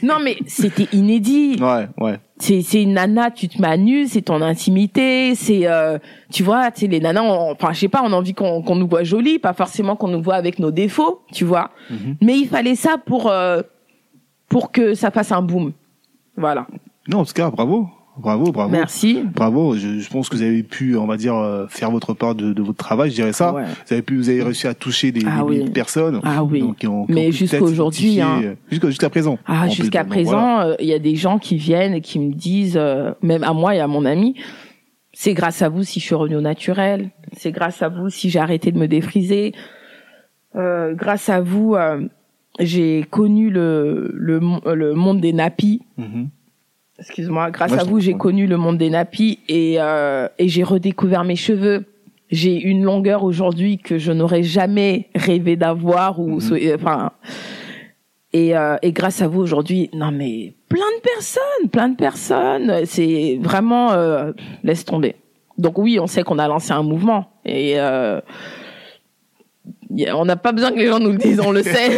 [0.04, 2.20] Non mais c'était inédit ouais, ouais.
[2.38, 5.98] C'est c'est une nana tu te mets à nu c'est ton intimité c'est euh,
[6.32, 8.76] tu vois tu les nanas on- enfin je sais pas on a envie qu'on qu'on
[8.76, 12.16] nous voit jolie pas forcément qu'on nous voit avec nos défauts tu vois Mhm.
[12.22, 13.62] mais il fallait ça pour euh,
[14.50, 15.74] pour que ça fasse un boom
[16.36, 16.66] voilà
[17.08, 17.88] Non, en tout cas, bravo.
[18.18, 18.70] Bravo, bravo.
[18.72, 22.14] merci Bravo, je, je pense que vous avez pu, on va dire, euh, faire votre
[22.14, 23.54] part de, de votre travail, je dirais ça.
[23.54, 23.64] Ouais.
[23.64, 25.56] Vous avez pu, vous avez réussi à toucher des, Ah des oui.
[25.58, 26.20] milliers de personnes.
[26.24, 28.56] ah oui Donc, qui ont- qui Mais ont pu jusqu'à peut-être aujourd'hui, s'identifier, hein.
[28.72, 29.40] euh, Jusqu'à, présent.
[29.48, 30.10] Ah, jusqu'à voilà.
[30.10, 33.44] présent, euh, il y a des gens qui viennent et qui me disent, euh, même
[33.44, 34.36] à moi et à mon ami,
[35.12, 37.10] c'est grâce à vous si je suis revenue au naturel.
[37.36, 39.54] C'est grâce à vous si j'ai arrêté de me défriser.
[40.56, 42.02] Euh, grâce à vous, euh,
[42.60, 44.40] j'ai connu le, le,
[44.76, 45.82] le monde des nappies.
[45.98, 46.30] Mhm.
[47.04, 47.52] Excuse-moi.
[47.52, 51.36] Grâce à vous, j'ai connu le monde des nappies et, euh, et j'ai redécouvert mes
[51.36, 51.86] cheveux.
[52.32, 57.12] J'ai une longueur aujourd'hui que je n'aurais jamais rêvé d'avoir ou euh, enfin
[58.32, 62.86] et, euh, et grâce à vous aujourd'hui, non mais plein de personnes, plein de personnes,
[62.86, 64.32] c'est vraiment euh,
[64.64, 65.16] laisse tomber.
[65.58, 67.76] Donc oui, on sait qu'on a lancé un mouvement et
[70.14, 71.98] on n'a pas besoin que les gens nous le disent, on le sait.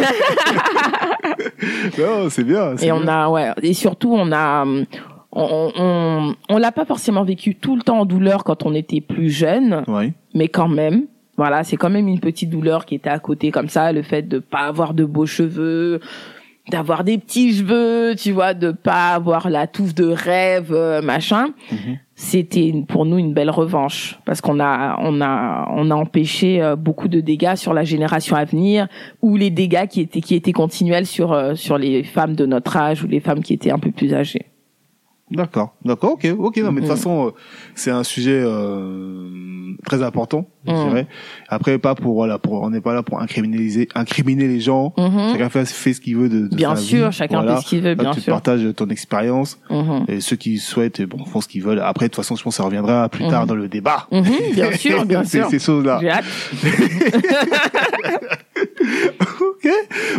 [1.98, 2.76] Non, c'est bien.
[2.76, 3.08] Et on bien.
[3.08, 4.84] a, ouais, et surtout on a, hum,
[5.32, 9.00] on, on, on l'a pas forcément vécu tout le temps en douleur quand on était
[9.00, 10.12] plus jeune, Ouais.
[10.34, 11.04] mais quand même,
[11.36, 14.22] voilà, c'est quand même une petite douleur qui était à côté comme ça, le fait
[14.22, 16.00] de pas avoir de beaux cheveux,
[16.70, 21.50] d'avoir des petits cheveux, tu vois, de pas avoir la touffe de rêve, euh, machin.
[21.70, 21.98] Mhm.
[22.14, 26.74] C'était pour nous une belle revanche parce qu'on a on a on a empêché euh,
[26.74, 28.88] beaucoup de dégâts sur la génération à venir
[29.20, 32.76] ou les dégâts qui étaient qui étaient continuels sur euh, sur les femmes de notre
[32.76, 34.46] âge ou les femmes qui étaient un peu plus âgées.
[35.28, 36.56] D'accord, d'accord, ok, ok.
[36.58, 36.96] Non, mais de toute Mhm.
[36.96, 37.30] façon, euh,
[37.74, 40.88] c'est un sujet euh, très important, je Mhm.
[40.88, 41.08] dirais.
[41.48, 44.94] Après, pas pour voilà, pour on n'est pas là pour incriminaliser, incriminer les gens.
[44.96, 45.32] Mhm.
[45.32, 47.16] Chacun fait, fait ce qu'il veut de, de Bien sa sûr, vie.
[47.16, 47.56] chacun Voilà.
[47.56, 48.34] fait ce qu'il veut, Là, bien tu sûr.
[48.34, 50.04] partages ton expérience Mhm.
[50.06, 51.80] et ceux qui souhaitent, bon, font ce qu'ils veulent.
[51.80, 53.30] Après, de toute façon, je pense que ça reviendra plus Mhm.
[53.30, 54.06] tard dans le débat.
[54.12, 54.22] Mhm,
[54.54, 55.48] bien sûr, bien sûr.
[55.50, 55.98] Ces choses-là.
[56.00, 56.24] J'ai hâte.
[59.40, 59.68] ok,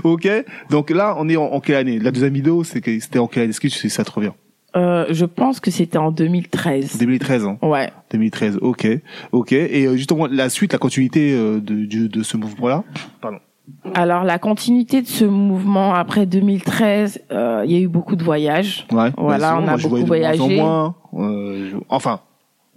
[0.03, 0.27] ok.
[0.69, 1.97] Donc là, on est en, en quelle année?
[1.99, 3.51] La deuxième vidéo, c'était en quelle année?
[3.51, 4.31] Est-ce que tu sais, ça te revient?
[4.75, 6.97] Euh, je pense que c'était en 2013.
[6.99, 7.57] 2013, hein.
[7.61, 7.89] Ouais.
[8.11, 8.87] 2013, ok,
[9.31, 9.51] ok.
[9.53, 12.83] Et euh, justement, la suite, la continuité euh, de, de, de ce mouvement-là?
[13.21, 13.37] Pardon.
[13.95, 18.23] Alors la continuité de ce mouvement après 2013, euh, il y a eu beaucoup de
[18.23, 18.87] voyages.
[18.91, 19.09] Ouais.
[19.17, 20.41] Voilà, sinon, on a moi, beaucoup voyagé.
[20.41, 22.21] en moins, euh, je- enfin,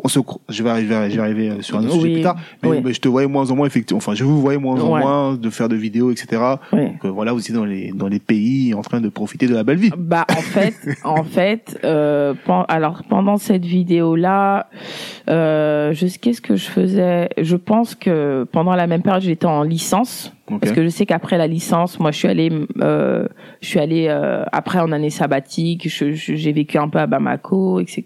[0.02, 2.22] on se, je vais arriver, je vais arriver euh, sur un autre sujet Oui, plus
[2.22, 2.36] tard.
[2.62, 2.80] Mais, oui.
[2.84, 3.98] mais je te voyais moins en moins, effectivement.
[3.98, 5.00] Enfin, je vous voyais moins en Ouais.
[5.00, 6.42] moins de faire de vidéos, etc.
[6.72, 6.86] Oui.
[6.86, 9.54] Donc euh, voilà, vous étiez dans les dans les pays en train de profiter de
[9.54, 9.90] la belle vie.
[9.96, 14.68] Bah en fait, en fait, euh, pen- alors pendant cette vidéo là,
[15.28, 17.28] euh, qu'est-ce que je faisais?
[17.40, 21.38] Je pense que pendant la même période, j'étais en licence Parce que je sais qu'après
[21.38, 23.26] la licence, moi je suis allée, euh,
[23.60, 27.06] je suis allée euh, après en année sabbatique, je- je- j'ai vécu un peu à
[27.06, 28.04] Bamako, etc.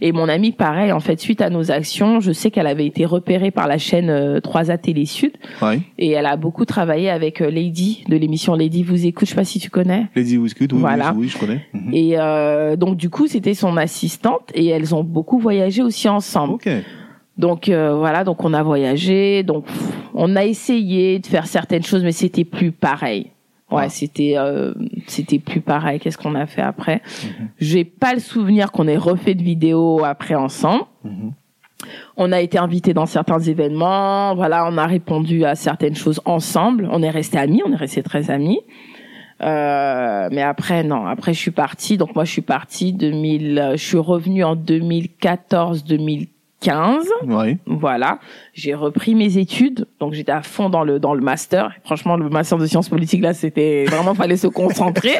[0.00, 3.04] Et mon amie, pareil, en fait, suite à nos actions, je sais qu'elle avait été
[3.04, 5.80] repérée par la chaîne euh, 3A Télé Sud Ouais.
[5.98, 9.36] et elle a beaucoup travaillé avec euh, Lady de l'émission Lady vous écoute, je sais
[9.36, 10.06] pas si tu connais.
[10.14, 11.12] Lady Whisky, oui, Voilà.
[11.12, 11.60] oui, oui, je connais.
[11.74, 11.90] Mhm.
[11.92, 16.54] Et euh, donc du coup, c'était son assistante et elles ont beaucoup voyagé aussi ensemble.
[16.54, 16.68] Ok.
[17.38, 19.64] Donc euh, voilà, donc on a voyagé, donc
[20.14, 23.30] on a essayé de faire certaines choses, mais c'était plus pareil.
[23.70, 23.88] Ouais, Ah.
[23.90, 24.72] c'était euh,
[25.06, 26.00] c'était plus pareil.
[26.00, 27.48] Qu'est-ce qu'on a fait après Mhm.
[27.58, 30.84] J'ai pas le souvenir qu'on ait refait de vidéos après ensemble.
[31.04, 31.32] Mhm.
[32.16, 36.88] On a été invités dans certains événements, voilà, on a répondu à certaines choses ensemble.
[36.90, 38.58] On est restés amis, on est restés très amis.
[39.42, 41.96] Euh, mais après non, après je suis partie.
[41.96, 44.56] Donc moi je suis partie 2000, euh, je suis revenue en
[46.62, 47.04] 2014-2015.
[47.26, 47.58] Ouais.
[47.66, 48.18] Voilà,
[48.52, 51.72] j'ai repris mes études, donc j'étais à fond dans le dans le master.
[51.84, 55.16] Franchement, le master de sciences politiques là, c'était vraiment fallait se concentrer.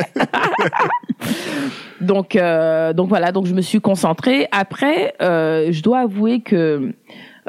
[2.00, 4.48] donc euh, donc voilà, donc je me suis concentrée.
[4.52, 6.92] Après, euh, je dois avouer que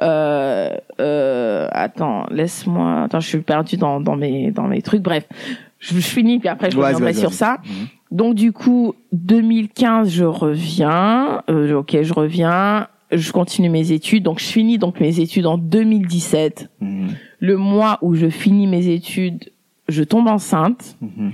[0.01, 5.01] euh, euh, attends, laisse-moi, attends, je suis perdue dans dans mes dans mes trucs.
[5.01, 5.27] Bref,
[5.79, 7.57] je, je finis puis après je reviendrai vas-y, sur ça.
[7.65, 7.87] Mhm.
[8.11, 11.41] Donc du coup, 2015, je reviens.
[11.49, 12.87] Euh, ok, je reviens.
[13.11, 14.23] Je continue mes études.
[14.23, 16.69] Donc je finis donc mes études en 2017.
[16.79, 17.15] Mhm.
[17.39, 19.51] Le mois où je finis mes études,
[19.87, 20.97] je tombe enceinte.
[21.01, 21.31] Mhm.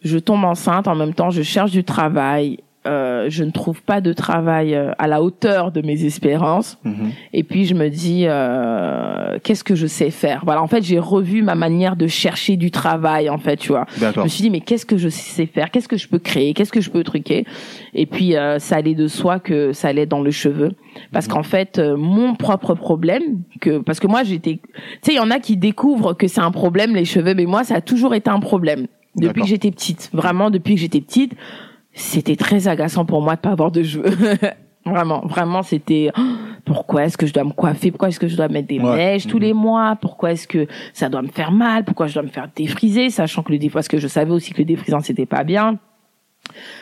[0.00, 0.88] Je tombe enceinte.
[0.88, 2.58] En même temps, je cherche du travail.
[2.84, 6.78] Euh, je ne trouve pas de travail euh, à la hauteur de mes espérances.
[6.84, 7.12] Mhm.
[7.32, 10.42] Et puis je me dis, euh, qu'est-ce que je sais faire?
[10.44, 13.86] Voilà, en fait, j'ai revu ma manière de chercher du travail, en fait, tu vois.
[13.96, 15.70] Je me suis dit, mais qu'est-ce que je sais faire?
[15.70, 16.54] Qu'est-ce que je peux créer?
[16.54, 17.44] Qu'est-ce que je peux truquer?
[17.94, 20.72] Et puis, euh, ça allait de soi que ça allait dans le cheveu.
[21.12, 24.60] Parce qu'en fait, euh, mon propre problème, que parce que moi, j'étais...
[24.64, 27.46] Tu sais, il y en a qui découvrent que c'est un problème, les cheveux, mais
[27.46, 28.86] moi, ça a toujours été un problème.
[29.14, 30.10] Depuis que j'étais petite.
[30.12, 31.34] Vraiment, depuis que j'étais petite,
[31.94, 34.10] c'était très agaçant pour moi de pas avoir de cheveux.
[34.86, 36.10] vraiment, vraiment, c'était...
[36.16, 36.20] oh,
[36.64, 37.90] pourquoi est-ce que je dois me coiffer?
[37.90, 38.96] Pourquoi est-ce que je dois mettre des Ouais.
[38.96, 39.42] mèches tous Mhm.
[39.42, 39.96] les mois?
[40.00, 41.84] Pourquoi est-ce que ça doit me faire mal?
[41.84, 43.10] Pourquoi je dois me faire défriser?
[43.10, 45.78] Sachant que le dé- parce que je savais aussi que le défrisant c'était pas bien.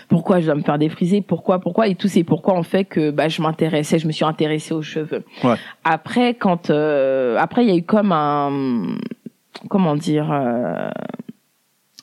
[0.08, 1.20] Pourquoi je dois me faire défriser?
[1.22, 1.86] Pourquoi Pourquoi?
[1.88, 4.82] Et tous ces pourquoi ont fait que bah, je m'intéressais, je me suis intéressée aux
[4.82, 5.24] cheveux.
[5.44, 5.54] Ouais.
[5.84, 8.96] Après, quand euh, après il y a eu comme un
[9.68, 10.90] comment dire euh,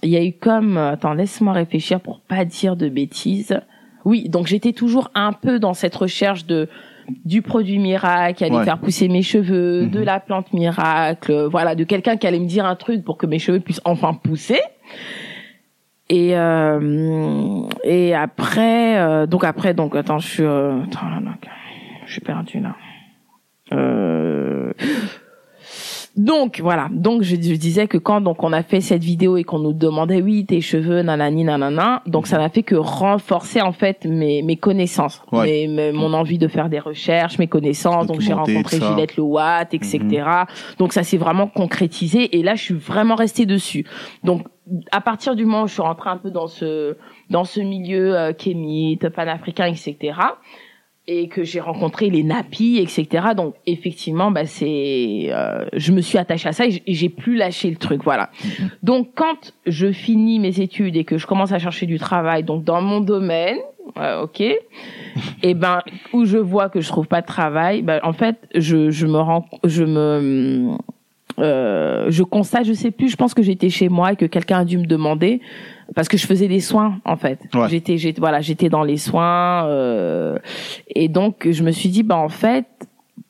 [0.03, 3.59] il y a eu comme attends laisse-moi réfléchir pour pas dire de bêtises.
[4.05, 6.69] Oui, donc j'étais toujours un peu dans cette recherche de
[7.25, 8.65] du produit miracle qui allait Ouais.
[8.65, 10.05] faire pousser mes cheveux, de Mhm.
[10.05, 13.25] la plante miracle, euh, voilà, de quelqu'un qui allait me dire un truc pour que
[13.25, 14.59] mes cheveux puissent enfin pousser.
[16.09, 21.31] Et euh, et après euh, donc après donc attends je suis euh, attends, là, là,
[22.05, 22.75] je suis perdu là.
[23.73, 24.71] Euh,
[26.17, 29.43] donc voilà, donc je, je disais que quand donc on a fait cette vidéo et
[29.43, 33.71] qu'on nous demandait oui tes cheveux nanani nanana, donc ça n'a fait que renforcer en
[33.71, 35.45] fait mes mes connaissances, Ouais.
[35.45, 38.07] mes- mes- mon envie de faire des recherches, mes connaissances.
[38.07, 38.89] Donc j'ai rencontré ça.
[38.89, 39.99] Gillette Le Watt, etc.
[40.79, 43.85] Donc ça s'est vraiment concrétisé et là je suis vraiment restée dessus.
[44.23, 44.47] Donc
[44.91, 46.97] à partir du moment où je suis rentrée un peu dans ce
[47.29, 50.13] dans ce milieu euh, kémite, panafricain, etc
[51.07, 53.27] et que j'ai rencontré les nappies, etc.
[53.35, 57.69] Donc effectivement, bah c'est, euh, je me suis attachée à ça et j'ai plus lâché
[57.69, 58.29] le truc, voilà.
[58.83, 62.65] Donc quand je finis mes études et que je commence à chercher du travail, donc
[62.65, 63.57] dans mon domaine,
[63.97, 68.13] euh, ok, et ben où je vois que je trouve pas de travail, ben en
[68.13, 70.77] fait je je me rends, je me
[71.39, 74.59] euh, je constate, je sais plus, je pense que j'étais chez moi et que quelqu'un
[74.59, 75.39] a dû me demander
[75.95, 77.39] parce que je faisais des soins en fait.
[77.53, 77.67] Ouais.
[77.69, 80.37] J'étais, j'étais, voilà, j'étais dans les soins euh,
[80.93, 82.65] et donc je me suis dit bah en fait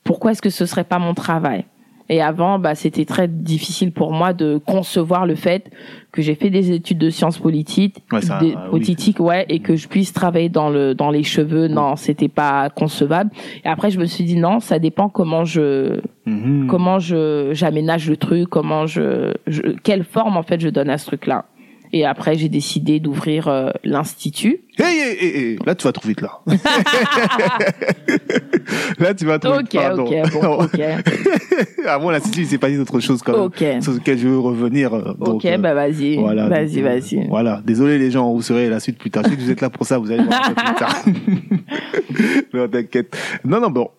[0.04, 1.65] pourquoi est-ce que ce serait pas mon travail?
[2.10, 5.70] Et avant bah c'était très difficile pour moi de concevoir le fait
[6.13, 8.70] que j'ai fait des études de sciences politiques, Ouais, ça, des- oui.
[8.72, 12.70] politiques ouais et que je puisse travailler dans le dans les cheveux non c'était pas
[12.70, 13.30] concevable.
[13.65, 16.67] Et après je me suis dit non ça dépend comment je Mhm.
[16.67, 20.98] comment je j'aménage le truc, comment je, je quelle forme en fait je donne à
[20.98, 21.46] ce truc-là.
[21.93, 24.62] Et après j'ai décidé d'ouvrir euh, l'institut.
[24.78, 26.39] Hey, hey, hey, hey, là tu vas trop vite là.
[29.00, 29.71] là tu vas trop Ok, vite.
[29.73, 30.06] pardon.
[30.06, 30.82] ok, bon, ok,
[31.88, 33.41] Avant l'institut, il s'est pas dit d'autre chose quand même.
[33.43, 34.93] ok, Sur lequel je veux revenir.
[34.93, 37.28] euh, donc, ok, euh, bah vas-y, voilà, vas-y, euh, vas-y.
[37.28, 37.62] Voilà.
[37.65, 39.23] Désolé les gens, vous serez la suite plus tard.
[39.23, 41.04] Je sais que vous êtes là pour ça, vous allez voir un peu plus tard.
[42.54, 43.17] non, t'inquiète.
[43.45, 43.89] Non, non, bon.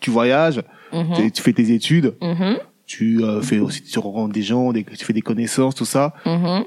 [0.00, 4.32] Tu voyages, Mhm, tu- tu fais tes études, mhm, tu euh, fais aussi, tu rencontres
[4.32, 6.14] des gens, des, tu fais des connaissances, tout ça.
[6.26, 6.64] mhm.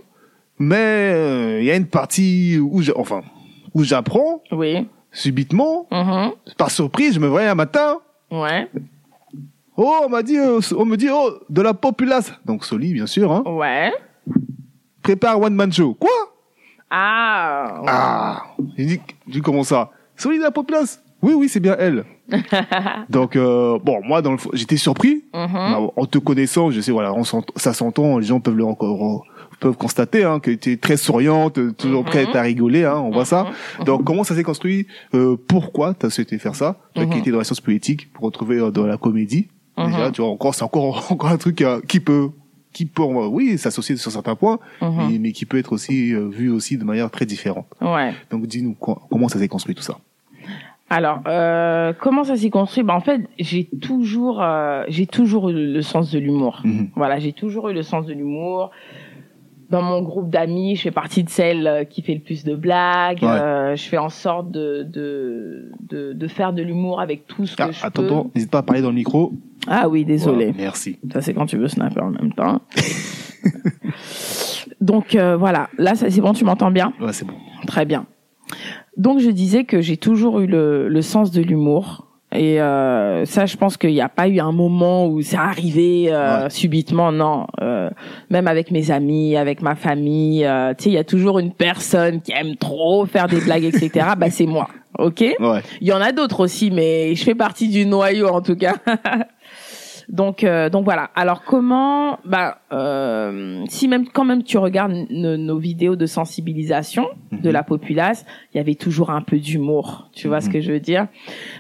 [0.60, 0.76] Mais
[1.14, 3.22] euh, il y a une partie où, je, enfin,
[3.74, 7.98] où j'apprends Oui, subitement, mhm, par surprise, je me réveille un matin.
[8.32, 8.70] ouais,
[9.76, 12.32] Oh, on m'a dit, euh, on me dit, oh, de la populace.
[12.46, 13.44] Donc Soli, bien sûr, hein.
[13.48, 13.92] ouais.
[15.02, 15.96] Prépare one man show.
[15.96, 16.12] Quoi?
[16.92, 18.44] Ah, Ah
[18.78, 21.02] J'ai dit, j'ai dit, comment ça Soli de la populace?
[21.24, 22.06] Oui, oui, c'est bien elle.
[23.10, 25.24] Donc, euh, bon, moi, dans le j'étais surpris.
[25.34, 28.56] mhm, Bah, en te connaissant, je sais, voilà, on s'ent- ça s'entend, les gens peuvent
[28.56, 29.26] le encore
[29.64, 32.10] peuvent constater hein, que tu es très souriante, toujours Mhm.
[32.10, 33.46] prête à rigoler, hein, on voit ça.
[33.80, 33.86] mhm.
[33.86, 37.18] Donc, comment ça s'est construit euh, Pourquoi tu as souhaité faire ça Toi qui Mhm.
[37.20, 39.48] étais dans la science politique pour retrouver euh, dans la comédie?
[39.78, 40.12] Déjà, Mhm.
[40.12, 42.30] tu vois, encore, c'est encore, encore un truc euh, qui peut,
[42.74, 44.92] qui peut, oui, s'associer sur certains points, mhm.
[45.12, 47.68] mais, mais qui peut être aussi euh, vu aussi de manière très différente.
[47.82, 48.14] Ouais.
[48.32, 49.98] Donc, dis-nous co- comment ça s'est construit tout ça?
[50.90, 52.84] Alors, euh, comment ça s'est construit?
[52.84, 56.62] Ben en fait, j'ai toujours, euh, j'ai toujours eu le sens de l'humour.
[56.64, 56.90] Mhm.
[56.96, 58.70] Voilà, j'ai toujours eu le sens de l'humour.
[59.70, 62.56] Dans mon groupe d'amis, je fais partie de celle euh, qui fait le plus de
[62.56, 63.22] blagues.
[63.24, 63.30] Ouais.
[63.30, 67.56] Euh, je fais en sorte de de, de, de faire de l'humour avec tout ce
[67.56, 68.08] que Ah, je attends, peux.
[68.08, 69.34] attends, n'hésite pas à parler dans le micro.
[69.68, 70.54] Ah oui, désolé.
[70.58, 71.00] Merci.
[71.12, 72.62] Ça c'est quand tu veux snapper en même temps.
[74.82, 76.94] Donc euh, voilà, là c'est bon, tu m'entends bien?
[77.00, 77.34] Ouais, c'est bon.
[77.68, 78.06] Très bien.
[78.98, 82.03] Donc je disais que j'ai toujours eu le, le sens de l'humour.
[82.36, 86.08] Et euh, ça, je pense qu'il n'y a pas eu un moment où c'est arrivé
[86.10, 86.50] euh, Ouais.
[86.50, 87.48] subitement, non.
[87.62, 87.90] Euh,
[88.30, 91.52] même avec mes amis, avec ma famille, euh, tu sais, il y a toujours une
[91.54, 94.08] personne qui aime trop faire des blagues, etc.
[94.18, 94.68] bah c'est moi,
[94.98, 95.20] ok?
[95.40, 95.62] Ouais.
[95.82, 98.76] Il y en a d'autres aussi, mais je fais partie du noyau en tout cas.
[100.10, 101.10] donc, euh, donc voilà.
[101.16, 107.48] Alors comment, bah, euh, si même quand même tu regardes nos vidéos de sensibilisation de
[107.50, 107.54] Mhm.
[107.54, 110.10] la populace, il y avait toujours un peu d'humour.
[110.14, 110.54] Tu vois ce Mhm.
[110.54, 111.08] que je veux dire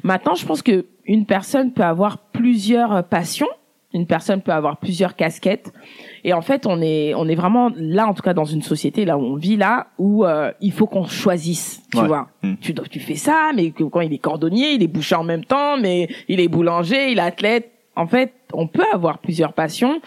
[0.03, 3.47] Maintenant, je pense que une personne peut avoir plusieurs passions.
[3.95, 5.71] Une personne peut avoir plusieurs casquettes.
[6.23, 9.05] Et en fait, on est, on est vraiment là, en tout cas dans une société
[9.05, 12.07] là où on vit là, où euh, il faut qu'on choisisse, tu Ouais.
[12.07, 12.27] vois.
[12.41, 12.53] Mm.
[12.59, 15.77] Tu, tu fais ça, mais quand il est cordonnier, il est boucher en même temps,
[15.77, 17.69] mais il est boulanger, il est athlète.
[17.95, 20.01] En fait, on peut avoir plusieurs passions.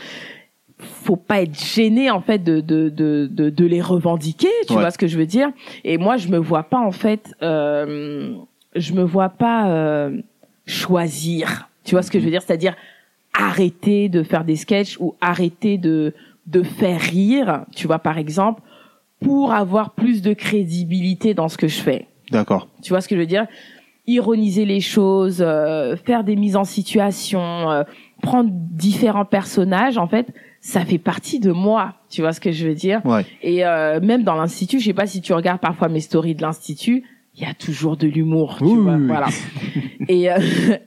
[0.79, 4.49] Faut pas être gêné en fait de de de de, de les revendiquer.
[4.66, 4.81] Tu Ouais.
[4.81, 5.49] vois ce que je veux dire?
[5.85, 7.33] Et moi, je me vois pas en fait.
[7.42, 8.35] Euh,
[8.75, 10.20] je me vois pas euh,
[10.66, 11.68] choisir.
[11.85, 12.42] Tu vois ce que je veux dire?
[12.42, 12.75] C'est-à-dire
[13.33, 16.12] arrêter de faire des sketchs ou arrêter de
[16.46, 17.64] de faire rire.
[17.75, 18.61] Tu vois par exemple
[19.20, 22.07] pour avoir plus de crédibilité dans ce que je fais.
[22.31, 22.68] D'accord.
[22.83, 23.46] Tu vois ce que je veux dire?
[24.07, 27.83] Ironiser les choses, euh, faire des mises en situation, euh,
[28.23, 30.29] prendre différents personnages, en fait,
[30.61, 31.95] ça fait partie de moi.
[32.09, 33.01] Tu vois ce que je veux dire?
[33.05, 33.25] Ouais.
[33.42, 36.42] Et euh, même dans l'institut, je sais pas si tu regardes parfois mes stories de
[36.42, 37.03] l'institut,
[37.38, 39.27] il y a toujours de l'humour, tu vois, voilà.
[40.09, 40.38] et euh,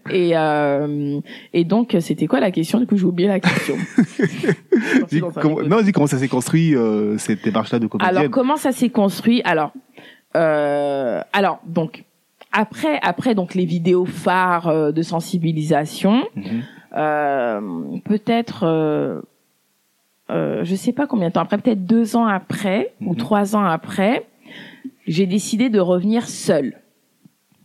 [0.09, 1.19] et euh,
[1.53, 2.79] et donc c'était quoi la question?
[2.79, 3.75] Du coup, j'ai oublié la question.
[5.11, 8.17] Dis comment- non, dis comment ça s'est construit euh, cette démarche-là de comédienne?
[8.17, 9.41] Alors comment ça s'est construit?
[9.43, 9.73] Alors
[10.35, 12.03] euh, alors donc
[12.51, 16.61] après après donc les vidéos phares euh, de sensibilisation, Mhm.
[16.97, 17.61] euh,
[18.05, 19.21] peut-être euh,
[20.31, 23.17] euh, je sais pas combien de temps après, peut-être deux ans après ou Mhm.
[23.17, 24.25] trois ans après,
[25.07, 26.75] j'ai décidé de revenir seule.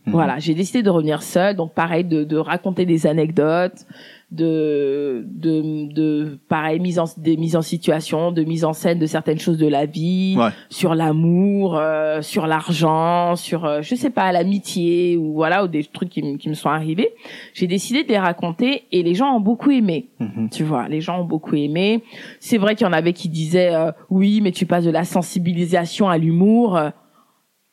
[0.05, 0.13] Mhm.
[0.13, 3.85] Voilà, j'ai décidé de revenir seule, donc pareil de, de raconter des anecdotes,
[4.31, 9.05] de de de pareil mise en des mises en situation, de mise en scène de
[9.05, 10.49] certaines choses de la vie, Ouais.
[10.69, 15.83] sur l'amour, euh, sur l'argent, sur euh, je sais pas l'amitié ou voilà ou des
[15.83, 17.11] trucs qui, me- qui me sont arrivés.
[17.53, 20.07] J'ai décidé de les raconter et les gens ont beaucoup aimé.
[20.19, 20.49] Mhm.
[20.49, 22.03] Tu vois, les gens ont beaucoup aimé.
[22.39, 25.03] C'est vrai qu'il y en avait qui disaient euh, oui, mais tu passes de la
[25.05, 26.79] sensibilisation à l'humour.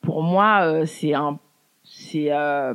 [0.01, 1.39] Pour moi, euh, c'est un,
[1.83, 2.73] c'est euh,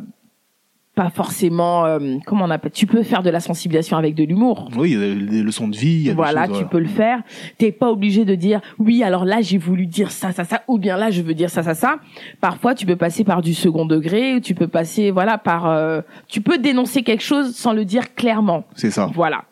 [0.98, 2.72] pas forcément euh, comment on appelle.
[2.72, 4.68] Tu peux faire de la sensibilisation avec de l'humour.
[4.76, 5.86] Oui, il y a des leçons de vie.
[5.92, 7.20] il y a des Voilà, choses, tu peux le faire.
[7.56, 9.04] T'es pas obligé de dire oui.
[9.04, 11.62] Alors là, j'ai voulu dire ça, ça, ça, ou bien là, je veux dire ça,
[11.62, 11.98] ça, ça.
[12.40, 15.66] Parfois, tu peux passer par du second degré, tu peux passer, voilà, par.
[15.68, 18.64] euh, tu peux dénoncer quelque chose sans le dire clairement.
[18.74, 19.08] C'est ça.
[19.14, 19.44] Voilà.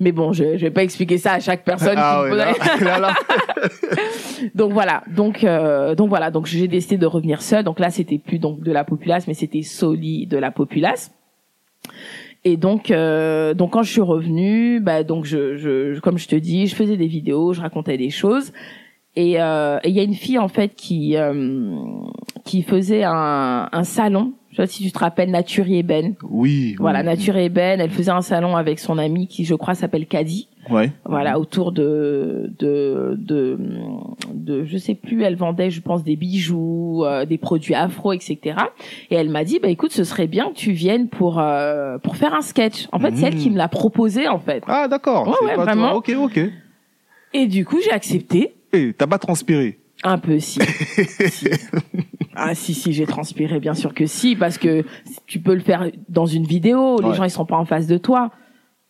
[0.00, 1.96] Mais bon, je, je vais pas expliquer ça à chaque personne.
[1.96, 3.14] Ah qui me là, là, là.
[4.54, 5.02] donc voilà.
[5.14, 6.30] Donc euh, donc voilà.
[6.30, 7.64] Donc j'ai décidé de revenir seule.
[7.64, 11.12] Donc là, c'était plus donc de la populace, mais c'était Soli de la populace.
[12.44, 16.36] Et donc euh, donc quand je suis revenue, bah donc je, je comme je te
[16.36, 18.52] dis, je faisais des vidéos, je racontais des choses.
[19.16, 21.58] Et euh, il y a une fille en fait qui euh,
[22.44, 24.34] qui faisait un, un salon.
[24.56, 26.14] Je sais pas si tu te rappelles Nature et Ben.
[26.22, 26.76] Oui.
[26.78, 27.04] Voilà, oui.
[27.04, 30.48] Nature et Ben, elle faisait un salon avec son amie qui, je crois, s'appelle Caddy.
[30.70, 30.90] Ouais.
[31.04, 33.58] Voilà, autour de, de, de,
[34.32, 38.38] de, je sais plus, elle vendait, je pense, des bijoux, euh, des produits afro, etc.
[39.10, 42.16] Et elle m'a dit, bah écoute, ce serait bien que tu viennes pour, euh, pour
[42.16, 42.88] faire un sketch.
[42.92, 43.40] En fait, c'est elle Mhm.
[43.40, 44.64] qui me l'a proposé, en fait.
[44.68, 45.28] Ah, d'accord.
[45.28, 45.64] Ouais, ouais, pas toi.
[45.66, 45.92] vraiment.
[45.96, 46.40] Ok, ok.
[47.34, 48.54] Et du coup, j'ai accepté.
[48.72, 49.78] Et t'as pas transpiré.
[50.02, 50.60] Un peu, si.
[51.28, 51.46] Si.
[52.36, 54.84] Ah, si, si, j'ai transpiré, bien sûr que si, parce que
[55.26, 57.14] tu peux le faire dans une vidéo, les Ouais.
[57.14, 58.30] gens, ils sont pas en face de toi.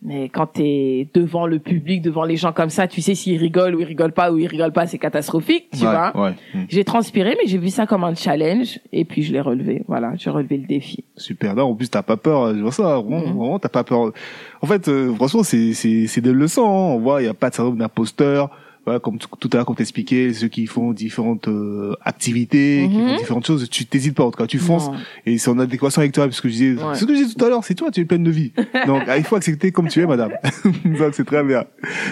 [0.03, 3.75] Mais quand t'es devant le public, devant les gens comme ça, tu sais s'ils rigolent
[3.75, 6.13] ou ils rigolent pas ou ils rigolent pas, c'est catastrophique, tu ouais, vois.
[6.15, 6.31] Ouais.
[6.55, 6.65] Mm.
[6.69, 9.83] J'ai transpiré, mais j'ai vu ça comme un challenge, et puis je l'ai relevé.
[9.89, 11.05] Voilà, j'ai relevé le défi.
[11.17, 11.55] Super.
[11.57, 12.55] Non, en plus, t'as pas peur.
[12.55, 12.99] Je vois ça.
[13.01, 13.25] Vraiment, Mhm.
[13.39, 14.13] vraiment, t'as pas peur.
[14.61, 16.63] En fait, euh, franchement, c'est, c'est, c'est des leçons.
[16.67, 16.95] hein.
[16.95, 18.51] On voit, il y a pas de syndrome d'imposteur.
[18.87, 23.09] Voilà, comme tout à l'heure, comme t'expliquais, ceux qui font différentes euh, activités, qui Mhm.
[23.09, 24.23] font différentes choses, tu t'hésites pas.
[24.25, 24.87] En tout cas, tu fonces.
[24.89, 24.95] Non.
[25.27, 26.95] Et c'est en adéquation avec toi, parce que je disais, Ouais.
[26.95, 28.53] ce que je disais tout à l'heure, c'est toi, tu es pleine de vie.
[28.87, 30.31] Donc, ah, il faut accepter comme tu es, madame.
[30.85, 31.65] Donc, c'est très bien.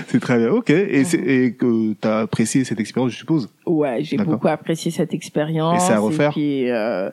[0.08, 0.50] C'est très bien.
[0.50, 0.70] Ok.
[0.70, 3.48] Et c'est, et que t'as apprécié cette expérience, je suppose.
[3.66, 5.80] Ouais, j'ai beaucoup apprécié cette expérience.
[5.80, 7.08] Et c'est à refaire puis, euh,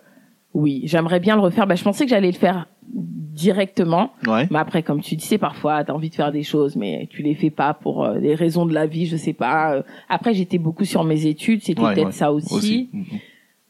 [0.53, 1.65] oui, j'aimerais bien le refaire.
[1.67, 4.11] Bah, je pensais que j'allais le faire directement.
[4.27, 4.47] Ouais.
[4.51, 7.21] Mais après, comme tu disais, parfois, tu as envie de faire des choses, mais tu
[7.23, 9.75] les fais pas pour euh, des raisons de la vie, je sais pas.
[9.75, 12.53] Euh, Après, j'étais beaucoup sur mes études, c'était Ouais, peut-être ouais, ça aussi.
[12.53, 12.89] Aussi.
[12.93, 13.05] Mhm.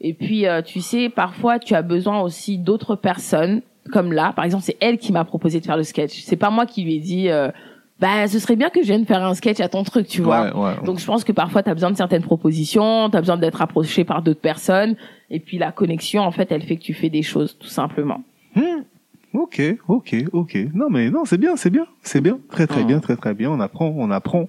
[0.02, 3.62] Et puis, euh, tu sais, parfois, tu as besoin aussi d'autres personnes,
[3.94, 4.34] comme là.
[4.36, 6.22] Par exemple, c'est elle qui m'a proposé de faire le sketch.
[6.24, 7.50] C'est pas moi qui lui ai dit, euh,
[8.02, 10.54] bah, ce serait bien que je vienne faire un sketch à ton truc, tu vois.
[10.56, 10.86] Ouais, ouais.
[10.86, 13.62] Donc je pense que parfois tu as besoin de certaines propositions, tu as besoin d'être
[13.62, 14.96] approché par d'autres personnes
[15.30, 18.24] et puis la connexion en fait, elle fait que tu fais des choses tout simplement.
[18.56, 18.84] Hmm.
[19.34, 20.58] Ok, ok, ok.
[20.74, 23.50] Non mais non, c'est bien, c'est bien, c'est bien, très très bien, très très bien.
[23.50, 24.46] On apprend, on apprend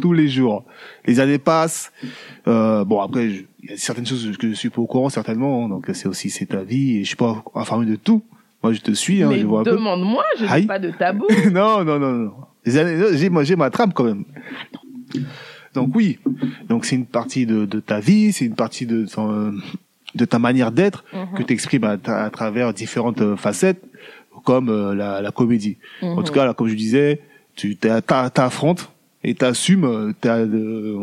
[0.00, 0.64] tous les jours.
[1.06, 1.92] Les années passent.
[2.48, 5.08] Euh, bon après, je- il y a certaines choses que je suis pas au courant
[5.08, 5.64] certainement.
[5.64, 8.22] hein, donc c'est aussi c'est ta vie et je suis pas informé de tout.
[8.64, 11.26] Moi je te suis, hein, Mais je vois demande-moi, je n'ai pas de tabou.
[11.52, 12.32] non, non, non, non.
[12.66, 14.24] Les j'ai, moi, j'ai ma trame quand même.
[15.74, 16.18] Donc oui,
[16.68, 19.06] donc c'est une partie de, de ta vie, c'est une partie de,
[20.14, 21.46] de ta manière d'être que Mhm.
[21.46, 23.82] tu exprimes à, travers différentes euh, facettes,
[24.44, 25.76] comme euh, la, la comédie.
[26.02, 26.24] En Mhm.
[26.24, 27.20] tout cas, là, comme je disais,
[27.56, 28.90] tu t'a- t'a- t'affrontes
[29.24, 30.38] et t'assumes euh, ta,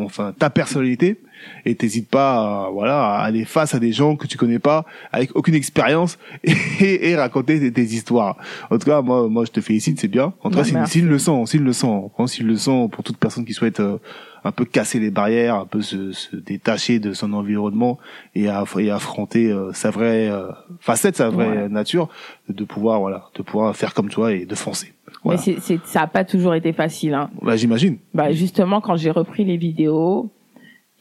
[0.06, 1.18] enfin, ta personnalité
[1.66, 4.86] et t'hésites pas, à, voilà, à aller face à des gens que tu connais pas,
[5.12, 8.38] avec aucune expérience et, et raconter tes, tes histoires.
[8.70, 10.34] En tout cas, moi, moi, je te félicite, c'est bien.
[10.44, 10.94] En tout cas, c'est une, merci.
[10.94, 12.12] c'est une leçon, c'est une leçon.
[12.16, 13.98] Vraiment, C'est une leçon pour toute personne qui souhaite euh,
[14.44, 18.00] un peu casser les barrières, un peu se, se détacher de son environnement
[18.34, 20.48] et, aff- et affronter euh, sa vraie euh,
[20.80, 22.10] facette, sa vraie nature,
[22.50, 24.94] de pouvoir, voilà, de pouvoir faire comme toi et de foncer.
[25.08, 25.40] Mais Voilà.
[25.42, 27.14] c'est, c'est, ça a pas toujours été facile.
[27.14, 27.30] Hein.
[27.42, 27.98] Bah, j'imagine.
[28.16, 30.32] Bah justement, quand j'ai repris les vidéos,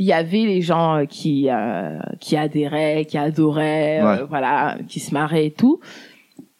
[0.01, 4.98] il y avait les gens euh, qui euh, qui adhéraient, qui adoraient, euh, voilà, qui
[4.98, 5.78] se marraient et tout.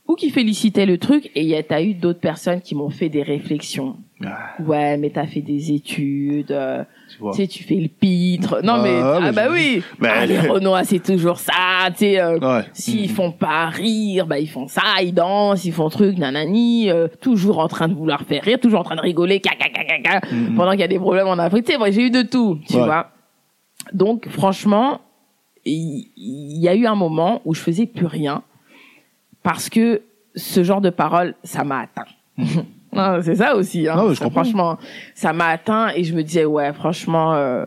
[0.07, 2.91] ou qui félicitaient le truc et il y a t'as eu d'autres personnes qui m'ont
[2.91, 3.97] fait des réflexions.
[4.27, 7.31] Ah, Ouais, mais t'as fait des études, euh, tu vois.
[7.33, 8.61] tu sais, tu fais le pitre.
[8.65, 9.83] Non Ah, mais ah, ah, mais bah je- oui.
[10.01, 11.53] Bah, Ah, les Renois c'est toujours ça,
[11.93, 12.21] tu sais.
[12.21, 12.65] euh, Ouais.
[12.75, 13.17] S'ils Mhm.
[13.17, 17.59] font pas rire, bah ils font ça, ils dansent, ils font truc, nanani, euh, toujours
[17.61, 20.57] en train de vouloir faire rire, toujours en train de rigoler, caca, caca, caca, Mhm.
[20.57, 21.65] pendant qu'il y a des problèmes en Afrique.
[21.67, 22.85] Tu sais, moi, j'ai eu de tout, tu Ouais.
[22.85, 23.11] vois.
[23.93, 25.01] Donc, franchement,
[25.65, 28.43] il y, a eu un moment où je faisais plus rien
[29.43, 30.03] parce que
[30.35, 32.07] ce genre de parole, ça m'a atteint.
[32.93, 33.87] Non, c'est ça aussi.
[33.87, 34.05] Hein.
[34.05, 34.43] Ouais, je comprends.
[34.43, 34.79] franchement,
[35.15, 37.65] ça m'a atteint et je me disais ouais, franchement, euh,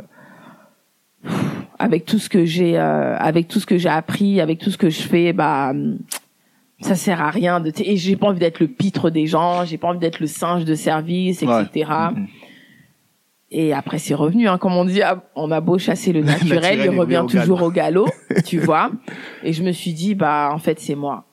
[1.79, 4.77] avec tout ce que j'ai, euh, avec tout ce que j'ai appris, avec tout ce
[4.77, 5.99] que je fais, bah hum,
[6.81, 7.71] ça sert à rien de.
[7.79, 10.65] Et j'ai pas envie d'être le pitre des gens, j'ai pas envie d'être le singe
[10.65, 11.89] de service, etc.
[12.13, 12.27] Mhm.
[13.55, 16.55] Et après, c'est revenu, hein, comme on dit, ah, on a beau chasser le naturel,
[16.61, 18.07] naturel, il revient toujours au galop,
[18.45, 18.89] tu vois.
[19.43, 21.25] Et je me suis dit, bah, en fait, c'est moi.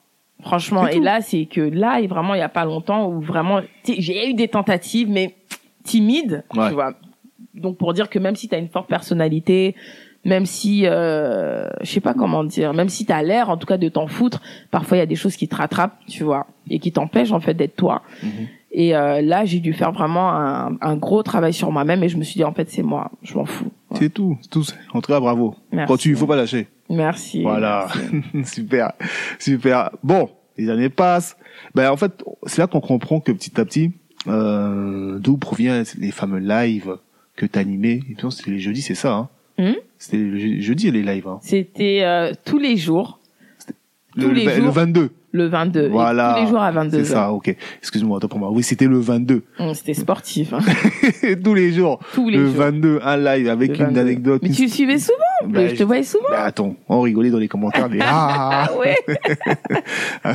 [0.43, 3.61] Franchement, et là, c'est que là, et vraiment, il y a pas longtemps où vraiment,
[3.85, 5.35] j'ai eu des tentatives, mais
[5.83, 6.67] timides, Ouais.
[6.69, 6.93] tu vois.
[7.55, 9.75] Donc, pour dire que même si tu as une forte personnalité,
[10.23, 13.65] même si, euh, je sais pas comment dire, même si tu as l'air, en tout
[13.65, 16.45] cas, de t'en foutre, parfois, il y a des choses qui te rattrapent, tu vois,
[16.69, 18.03] et qui t'empêchent, en fait, d'être toi.
[18.21, 18.29] Mhm.
[18.73, 22.17] Et euh, là, j'ai dû faire vraiment un, un gros travail sur moi-même et je
[22.17, 23.71] me suis dit, en fait, c'est moi, je m'en fous.
[23.91, 23.97] Ouais.
[23.99, 24.63] C'est tout, c'est tout.
[24.93, 25.55] En tout cas, bravo.
[25.71, 25.87] Merci.
[25.91, 26.67] Continue, il faut pas lâcher.
[26.89, 27.41] Merci.
[27.43, 27.87] Voilà.
[28.33, 28.53] merci.
[28.61, 28.93] super,
[29.39, 29.89] super.
[30.03, 31.35] Bon, les années passent.
[31.75, 33.91] Ben en fait, c'est là qu'on comprend que petit à petit,
[34.27, 36.95] euh, d'où proviennent les fameux lives
[37.35, 37.99] que t'animais.
[38.09, 39.13] Et puis c'était les jeudis, c'est ça.
[39.13, 39.73] Hein Hmm?
[39.99, 41.27] C'était le je- jeudi les lives.
[41.27, 41.39] Hein.
[41.43, 43.19] C'était euh, tous les jours,
[44.15, 44.65] Le, Tous les le, jours.
[44.65, 45.09] le 22.
[45.33, 45.85] Le 22.
[45.85, 46.35] et Voilà.
[46.37, 47.55] tous les jours à 22 C'est ça, ok.
[47.79, 48.49] Excuse-moi, attends pour moi.
[48.51, 49.43] Oui, c'était le 22.
[49.59, 50.53] Hum, C'était sportif.
[50.53, 50.59] hein.
[51.43, 51.99] Tous les jours.
[52.13, 52.55] tous les le jours.
[52.57, 53.99] 22, un live avec une 22.
[54.01, 54.41] anecdote.
[54.43, 55.17] Mais tu le suivais souvent
[55.47, 57.89] Ben, Je te voyais souvent Ben, attends, on rigolait dans les commentaires.
[58.01, 58.95] ah, Ah ouais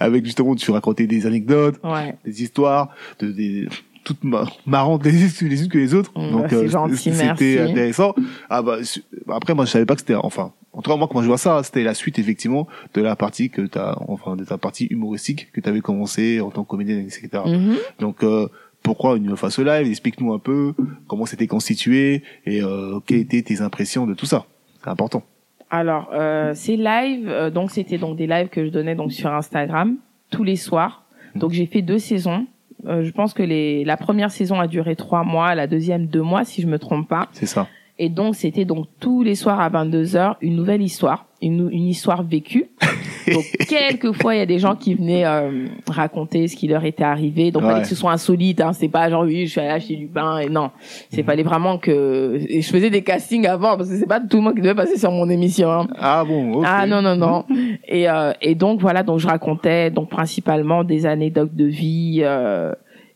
[0.00, 1.76] avec justement, tu racontais des anecdotes.
[1.84, 2.14] Ouais.
[2.24, 2.88] des histoires,
[3.20, 3.68] de, des,
[4.04, 6.10] toutes ma- marrantes les unes les unes que les autres.
[6.16, 8.14] Mm, Donc bah, c'est euh, c'était intéressant.
[8.50, 11.08] Ah bah su- après moi je savais pas que c'était enfin en tout cas moi
[11.10, 14.44] quand je vois ça c'était la suite effectivement de la partie que t'as enfin de
[14.44, 17.28] ta partie humoristique que tu avais commencé en tant que comédienne etc.
[17.46, 17.76] Mhm.
[18.00, 18.48] Donc euh,
[18.82, 19.86] pourquoi une face live?
[19.88, 20.74] Explique-nous un peu
[21.06, 24.46] comment c'était constitué et euh, quelles étaient tes impressions de tout ça.
[24.82, 25.22] C'est important.
[25.70, 29.32] Alors, euh, ces lives, euh, donc c'était donc des lives que je donnais donc sur
[29.32, 29.96] Instagram
[30.30, 31.04] tous les soirs.
[31.36, 32.46] Donc j'ai fait deux saisons.
[32.86, 36.22] Euh, je pense que les, la première saison a duré trois mois, la deuxième deux
[36.22, 37.28] mois si je me trompe pas.
[37.32, 37.68] C'est ça.
[37.98, 41.88] Et donc c'était donc tous les soirs à 22 h une nouvelle histoire, une, une
[41.88, 42.66] histoire vécue.
[43.32, 47.04] Donc quelquefois il y a des gens qui venaient euh, raconter ce qui leur était
[47.04, 47.52] arrivé.
[47.52, 47.68] Donc Ouais.
[47.68, 48.60] fallait que ce soit insolite.
[48.60, 48.72] Hein.
[48.72, 50.70] C'est pas genre oui je suis allé acheter du pain et non.
[51.10, 51.26] C'est Mhm.
[51.26, 54.42] fallait vraiment que et je faisais des castings avant parce que c'est pas tout le
[54.42, 55.70] monde qui devait passer sur mon émission.
[55.70, 55.86] Hein.
[56.00, 56.54] Ah bon.
[56.54, 56.64] ok.
[56.66, 57.44] Ah non non non.
[57.86, 62.72] Et euh, et donc voilà donc je racontais donc principalement des anecdotes de vie euh,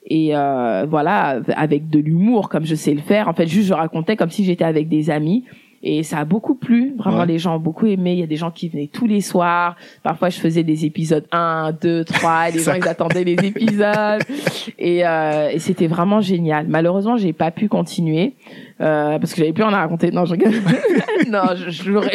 [0.07, 3.29] et euh, voilà avec de l'humour comme je sais le faire.
[3.29, 5.45] En fait juste je racontais comme si j'étais avec des amis.
[5.83, 7.27] Et ça a beaucoup plu, vraiment Ouais.
[7.27, 8.15] les gens ont beaucoup aimé.
[8.15, 9.77] Il y a des gens qui venaient tous les soirs.
[10.03, 12.49] Parfois je faisais des épisodes 1, 2, 3.
[12.49, 14.23] Et les gens ils attendaient les épisodes.
[14.79, 16.67] Et, euh, et c'était vraiment génial.
[16.67, 18.33] Malheureusement j'ai pas pu continuer
[18.81, 20.11] euh, parce que j'avais plus rien à raconter.
[20.11, 20.35] Non je
[21.31, 21.43] non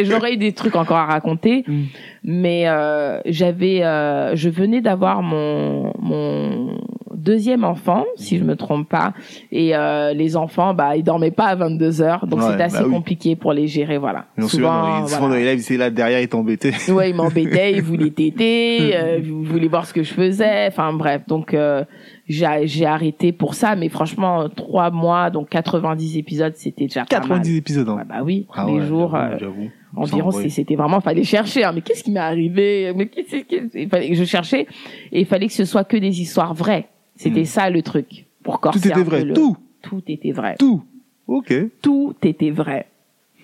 [0.03, 1.83] j'aurais eu des trucs encore à raconter Mm.
[2.23, 6.77] mais euh, j'avais euh, je venais d'avoir mon mon
[7.21, 9.13] deuxième enfant si je me trompe pas.
[9.51, 12.27] Et euh, les enfants bah ils dormaient pas à 22 heures.
[12.27, 12.93] Donc Ouais, c'était assez bah oui.
[12.93, 14.25] compliqué pour les gérer voilà.
[14.37, 16.73] Dans souvent les- souvent dans les lives, c'est là derrière, il t'embêtait.
[16.91, 20.67] ouais ils m'embêtaient ils voulaient téter euh, ils voulaient voir ce que je faisais.
[20.67, 21.21] Enfin bref.
[21.27, 21.83] Donc euh,
[22.27, 23.75] j'ai j'ai arrêté pour ça.
[23.75, 27.27] Mais franchement trois mois donc 90 épisodes c'était déjà pas mal.
[27.27, 27.89] 90 épisodes.
[27.89, 28.03] Hein.
[28.07, 31.71] Bah oui Ah les ouais, jours j'avoue, euh, environ c'est- c'était vraiment fallait chercher hein.
[31.73, 32.93] mais qu'est-ce qui m'est arrivé?
[32.95, 34.65] Mais qu'est-ce que il fallait que je cherchais.
[35.11, 36.87] Et il fallait que ce soit que des histoires vraies
[37.21, 37.45] c'était Hmm.
[37.45, 40.83] ça le truc pour corser Tout était vrai, le- tout, tout était vrai tout.
[41.27, 42.87] Ok, tout était vrai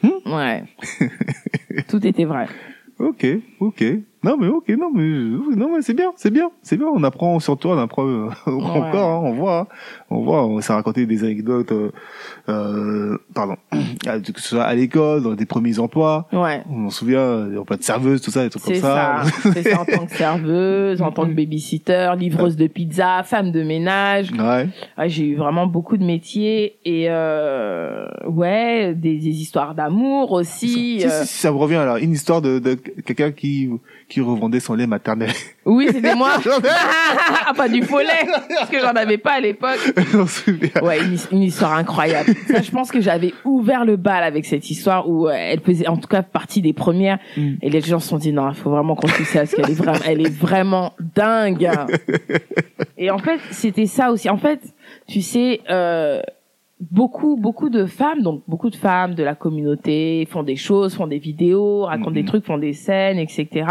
[0.04, 0.32] Hmm.
[0.34, 0.64] ouais
[1.88, 2.48] tout était vrai
[3.00, 3.26] ok,
[3.60, 3.84] ok.
[4.28, 6.88] Non mais ok, non mais non mais c'est bien, c'est bien, c'est bien.
[6.94, 9.68] On apprend sur toi, on apprend euh, encore, hein, on voit, hein.
[10.10, 10.46] on voit.
[10.46, 11.92] On s'est raconté des anecdotes, euh,
[12.50, 16.28] euh, pardon, que ce soit à l'école, dans des premiers emplois.
[16.34, 19.24] ouais On s'en souvient, des emplois de serveuse, tout ça, des trucs comme c'est ça.
[19.24, 23.52] ça, c'est ça en tant que serveuse, en tant que babysitter, livreuse de pizza, femme
[23.54, 24.34] de ménage.
[24.34, 24.68] Ouais.
[24.98, 31.00] Ouais, j'ai eu vraiment beaucoup de métiers et euh, ouais, des, des histoires d'amour aussi.
[31.00, 33.70] Si, euh, si, si, ça me revient là, une histoire de, de quelqu'un qui
[34.10, 35.32] qui revendait son lait maternel.
[35.66, 36.40] Oui, c'était moi.
[37.46, 38.28] ah, pas du faux lait,
[38.58, 39.80] parce que j'en avais pas à l'époque.
[40.82, 42.34] ouais, une, une, histoire incroyable.
[42.48, 45.88] Ça, je pense que j'avais ouvert le bal avec cette histoire où euh, elle faisait
[45.88, 47.20] en tout cas partie des premières.
[47.36, 47.56] Mm.
[47.62, 49.70] Et les gens se sont dit non, il faut vraiment qu'on suive ça parce qu'elle
[49.70, 51.70] est vraiment, elle est vraiment dingue.
[52.98, 54.30] Et en fait, c'était ça aussi.
[54.30, 54.62] En fait,
[55.08, 55.62] tu sais.
[55.70, 56.22] Euh,
[56.80, 61.08] beaucoup beaucoup de femmes donc beaucoup de femmes de la communauté font des choses font
[61.08, 62.28] des vidéos racontent des mm-hmm.
[62.28, 63.66] trucs font des scènes etc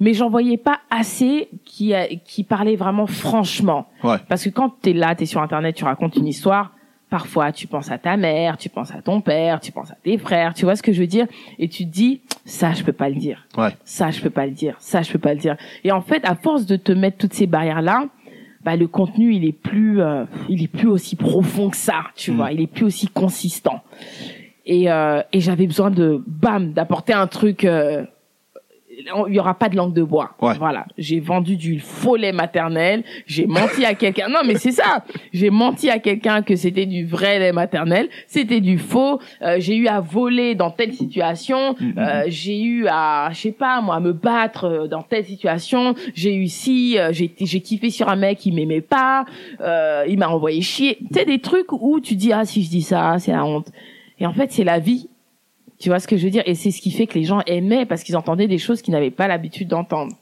[0.00, 1.94] mais j'en voyais pas assez qui
[2.26, 4.18] qui parlaient vraiment franchement ouais.
[4.28, 6.72] parce que quand t'es là t'es sur internet tu racontes une histoire
[7.08, 10.18] parfois tu penses à ta mère tu penses à ton père tu penses à tes
[10.18, 11.26] frères tu vois ce que je veux dire?
[11.58, 13.70] Et tu te dis ça je peux pas le dire ouais.
[13.84, 16.22] ça je peux pas le dire ça je peux pas le dire et en fait
[16.26, 18.04] à force de te mettre toutes ces barrières là
[18.66, 22.32] bah, le contenu il est plus euh, il est plus aussi profond que ça tu
[22.32, 22.36] mm.
[22.36, 23.80] vois il est plus aussi consistant
[24.66, 28.04] et euh, et j'avais besoin de bam d'apporter un truc euh,
[28.98, 30.30] il y aura pas de langue de bois.
[30.40, 34.28] Voilà, j'ai vendu du faux lait maternel, j'ai menti à quelqu'un.
[34.28, 35.04] Non, mais c'est ça.
[35.32, 39.20] J'ai menti à quelqu'un que c'était du vrai lait maternel, c'était du faux.
[39.42, 42.30] Euh, j'ai eu à voler dans telle situation, mm, mm, euh, mm.
[42.30, 45.94] j'ai eu à, je sais pas moi, me battre euh, dans telle situation.
[46.14, 49.24] J'ai eu si, j'ai j'ai kiffé sur un mec qui m'aimait pas,
[50.08, 50.98] il m'a envoyé chier.
[50.98, 53.70] Tu sais des trucs où tu dis ah si je dis ça, c'est la honte.
[54.18, 55.08] Et en fait, c'est la vie
[55.78, 56.42] tu vois ce que je veux dire?
[56.46, 58.92] Et c'est ce qui fait que les gens aimaient parce qu'ils entendaient des choses qu'ils
[58.92, 60.16] n'avaient pas l'habitude d'entendre.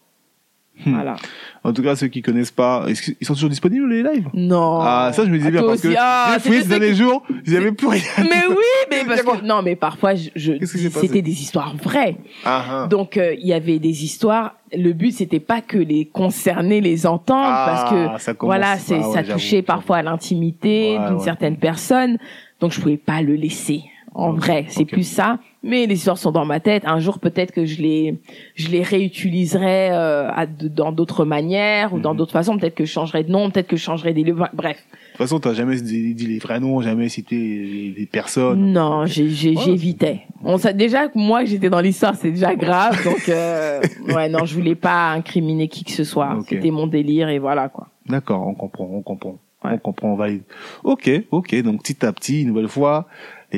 [0.84, 0.94] Hmm.
[0.94, 1.16] Voilà.
[1.62, 4.28] En tout cas, ceux qui connaissent pas, qu'ils sont toujours disponibles les lives?
[4.34, 4.80] Non.
[4.82, 7.70] Ah, ça je me disais bien parce que ah, j'ai ces derniers jours, ils n'avaient
[7.70, 8.02] plus rien.
[8.18, 8.56] Mais oui,
[8.90, 12.16] mais parce que non, mais parfois je, c'était des histoires vraies.
[12.44, 12.86] Ah, ah.
[12.88, 14.56] Donc euh, il y avait des histoires.
[14.76, 19.22] Le but c'était pas que les concernés les entendent parce que ça voilà, c'est ça
[19.22, 22.18] touchait parfois à l'intimité d'une certaine personne.
[22.58, 23.84] Donc je pouvais pas le laisser
[24.14, 25.38] en vrai, c'est plus ça.
[25.64, 26.84] Mais les histoires sont dans ma tête.
[26.86, 28.20] Un jour, peut-être que je les,
[28.54, 32.18] je les réutiliserai euh, dans d'autres manières ou dans mhm.
[32.18, 32.56] d'autres façons.
[32.58, 34.36] Peut-être que je changerai de nom, peut-être que je changerai des lieux.
[34.52, 34.76] Bref.
[34.76, 38.72] De toute façon, t'as jamais dit les vrais noms, jamais cité des personnes.
[38.72, 40.22] Non, j'évitais.
[40.44, 43.02] On sait déjà que moi, j'étais dans l'histoire, c'est déjà grave.
[43.04, 43.80] donc, euh,
[44.14, 46.38] ouais, non, je voulais pas incriminer qui que ce soit.
[46.48, 47.88] C'était mon délire et voilà quoi.
[48.06, 49.38] D'accord, on comprend, on comprend.
[49.64, 50.42] On comprend, on valide.
[50.82, 51.62] Ok, ok.
[51.62, 53.06] Donc petit à petit, une nouvelle fois,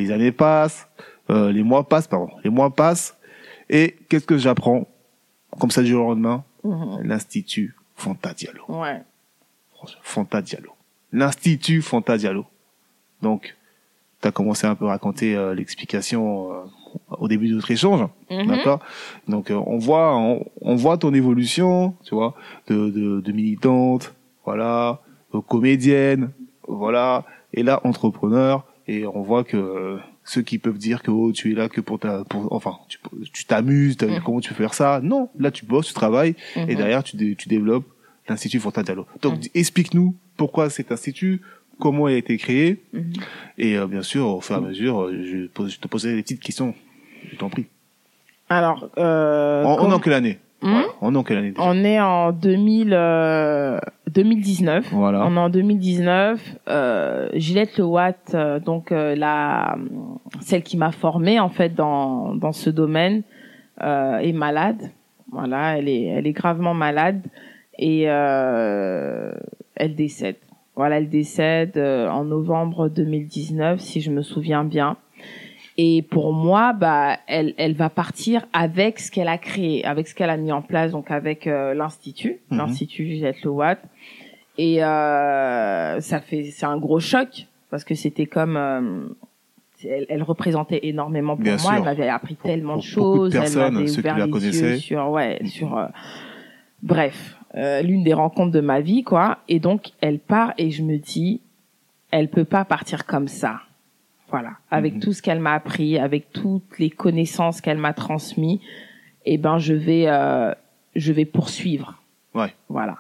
[0.01, 0.89] les années passent,
[1.31, 3.17] euh, les mois passent, pardon, les mois passent,
[3.69, 4.87] et qu'est-ce que j'apprends
[5.59, 6.45] comme ça du jour au lendemain?
[6.65, 7.03] Mhm.
[7.03, 8.65] L'Institut Fonta Diallo.
[8.69, 9.03] Ouais.
[10.03, 10.73] Fonta Diallo.
[11.13, 12.45] L'Institut Fonta Diallo.
[13.23, 13.57] Donc,
[14.21, 16.65] tu as commencé un peu à raconter euh, l'explication euh,
[17.19, 18.47] au début de notre échange, mhm.
[18.47, 18.81] d'accord?
[19.29, 22.35] Donc, on voit, on, voit ton évolution, tu vois,
[22.69, 25.01] de, de, de militante, voilà,
[25.49, 26.31] comédienne,
[26.67, 31.33] voilà, et là entrepreneur, et on voit que euh, ceux qui peuvent dire que oh,
[31.33, 32.77] tu es là que pour ta pour enfin
[33.33, 34.21] tu t'amuses mm.
[34.25, 36.77] comment tu peux faire ça non là tu bosses tu travailles et mm-hmm.
[36.77, 37.87] derrière tu tu développes
[38.29, 39.49] l'institut Fontaine Diallo donc mm.
[39.55, 41.41] explique-nous pourquoi cet institut
[41.79, 43.21] comment il a été créé mm-hmm.
[43.59, 46.41] et euh, bien sûr au fur et à mesure je, je te poserai des petites
[46.41, 46.75] questions
[47.31, 47.67] je t'en prie
[48.49, 50.39] alors euh, on, est en quelle année?
[50.63, 50.83] Hmm?
[51.03, 52.89] On est en quelle année On est en 2000,
[54.09, 54.87] 2019.
[54.87, 55.25] Euh, voilà.
[55.27, 56.57] On est en 2019.
[56.69, 59.77] Euh, Gillette Le Watt, euh, donc euh, la
[60.41, 63.23] celle qui m'a formée en fait dans dans ce domaine,
[63.81, 64.91] est malade.
[65.31, 67.21] Voilà, elle est elle est gravement malade
[67.79, 69.35] et elle
[69.95, 70.37] décède.
[70.75, 74.97] Voilà, elle décède en novembre 2019, si je me souviens bien.
[75.79, 80.15] Et pour moi, bah, elle, elle va partir avec ce qu'elle a créé, avec ce
[80.15, 82.59] qu'elle a mis en place, donc avec euh, l'institut, mhm.
[82.59, 83.79] l'institut Juliette Lowatt.
[84.57, 89.07] Et euh, ça fait, c'est un gros choc parce que c'était comme, euh,
[89.85, 91.75] elle, elle, représentait énormément pour moi.
[91.77, 93.33] Elle m'avait appris tellement de choses.
[93.33, 95.77] De elle m'avait ouvert les yeux sur, ouais, sur.
[95.77, 95.87] Euh,
[96.83, 99.39] bref, l'une des rencontres de ma vie, quoi.
[99.49, 101.43] Et donc, elle part et je me dis,
[102.11, 103.61] elle peut pas partir comme ça
[104.29, 105.01] voilà, avec mhm.
[105.01, 108.61] tout ce qu'elle m'a appris, avec toutes les connaissances qu'elle m'a transmis,
[109.25, 110.53] eh ben je vais euh,
[110.97, 112.03] je vais poursuivre.
[112.35, 112.53] Ouais.
[112.69, 112.97] Voilà.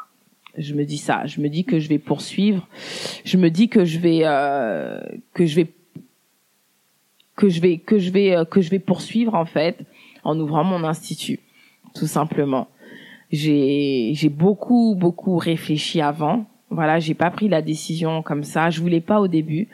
[0.56, 2.66] Je me dis ça, je me dis que je vais poursuivre,
[3.24, 5.00] je me dis que je vais euh,
[5.34, 5.68] que je vais
[7.34, 9.80] que je vais que je vais euh, que je vais poursuivre en fait
[10.24, 11.40] en ouvrant mon institut
[11.94, 12.68] tout simplement.
[13.32, 16.46] J'ai j'ai beaucoup beaucoup réfléchi avant.
[16.70, 19.68] Voilà, j'ai pas pris la décision comme ça, je voulais pas au début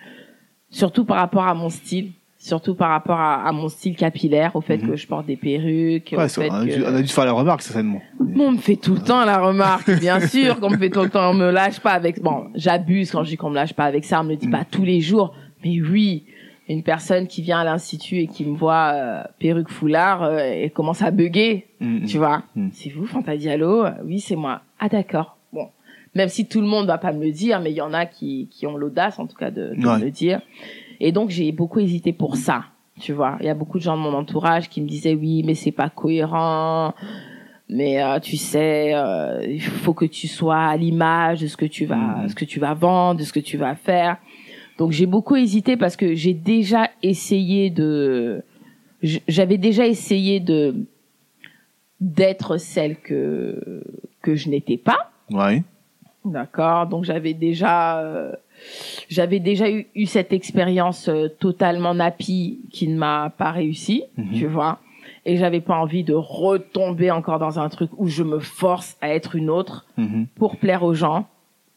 [0.73, 2.11] surtout par rapport à mon style
[2.43, 4.91] surtout par rapport à, à mon style capillaire, au fait mhm.
[4.91, 6.13] que je porte des perruques.
[6.17, 8.03] Ouais, on, a dû, on, a dû, faire la remarque certainement.
[8.19, 11.09] on me fait tout le temps la remarque, bien sûr qu'on me fait tout le
[11.09, 11.31] temps.
[11.31, 12.21] On me lâche pas avec.
[12.21, 14.21] Bon, j'abuse quand je dis qu'on me lâche pas avec ça.
[14.21, 14.53] On me le dit mhm.
[14.53, 16.25] pas tous les jours, mais oui.
[16.69, 20.69] une personne qui vient à l'institut et qui me voit euh, perruque foulard euh, et
[20.71, 22.45] commence à bugger, Mm, tu vois.
[22.73, 23.85] C'est vous, Fanta Diallo?
[24.05, 24.63] Oui, c'est moi.
[24.79, 25.37] Ah d'accord.
[26.15, 28.05] Même si tout le monde va pas me le dire, mais il y en a
[28.07, 29.99] qui, qui ont l'audace, en tout cas, de, de Ouais.
[29.99, 30.41] me le dire.
[31.01, 32.65] Et donc j'ai beaucoup hésité pour ça,
[33.01, 33.37] tu vois.
[33.41, 35.73] Il y a beaucoup de gens de mon entourage qui me disaient oui, mais c'est
[35.73, 36.95] pas cohérent.
[37.69, 41.65] Mais euh, tu sais, euh, il faut que tu sois à l'image de ce que
[41.65, 42.29] tu vas, Mhm.
[42.29, 44.19] ce que tu vas vendre, de ce que tu vas faire.
[44.79, 48.43] Donc j'ai beaucoup hésité parce que j'ai déjà essayé de,
[49.29, 50.75] j'avais déjà essayé de
[52.01, 53.83] d'être celle que
[54.23, 55.11] que je n'étais pas.
[55.31, 55.63] Ouais.
[56.25, 56.87] D'accord.
[56.87, 58.33] Donc j'avais déjà, euh,
[59.09, 64.33] j'avais déjà eu, eu cette expérience euh, totalement nappie qui ne m'a pas réussi, Mhm.
[64.35, 64.79] tu vois.
[65.25, 69.09] Et j'avais pas envie de retomber encore dans un truc où je me force à
[69.15, 70.27] être une autre Mhm.
[70.37, 71.27] pour plaire aux gens,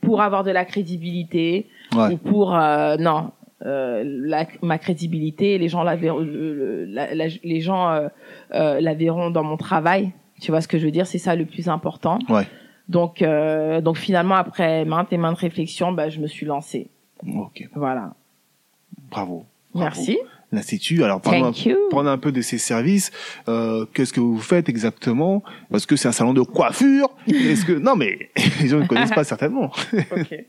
[0.02, 2.14] pour avoir de la crédibilité Ouais.
[2.14, 3.32] ou pour euh, non.
[3.66, 8.08] euh, la, ma crédibilité, les gens la la- la- les gens euh,
[8.54, 10.12] euh, la verront dans mon travail.
[10.42, 11.08] Tu vois ce que je veux dire?
[11.08, 12.20] C'est ça le plus important.
[12.30, 12.44] Ouais.
[12.88, 16.90] Donc, euh, donc finalement, après maintes et maintes réflexions, bah, je me suis lancée.
[17.26, 17.68] Ok.
[17.76, 18.14] Voilà.
[19.10, 19.46] Bravo.
[19.74, 19.90] Bravo.
[19.96, 20.18] Merci.
[20.52, 21.52] L'Institut, alors parlons
[22.08, 23.12] un, peu de ses services.
[23.50, 25.44] Euh, Qu'est-ce que vous faites exactement?
[25.70, 27.10] Parce que c'est un salon de coiffure.
[27.28, 28.30] Est-ce que non mais
[28.62, 29.72] les gens ne connaissent pas certainement.
[30.12, 30.46] Ok.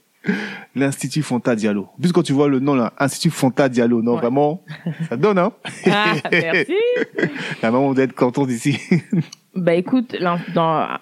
[0.74, 1.88] L'Institut Fonta Diallo.
[1.96, 4.20] En plus quand tu vois le nom là, Institut Fonta Diallo, non Ouais.
[4.20, 4.64] vraiment,
[5.08, 5.52] ça donne hein?
[5.86, 6.74] Ah, merci.
[7.62, 8.76] La maman doit être contente ici.
[9.56, 10.16] Bah écoute,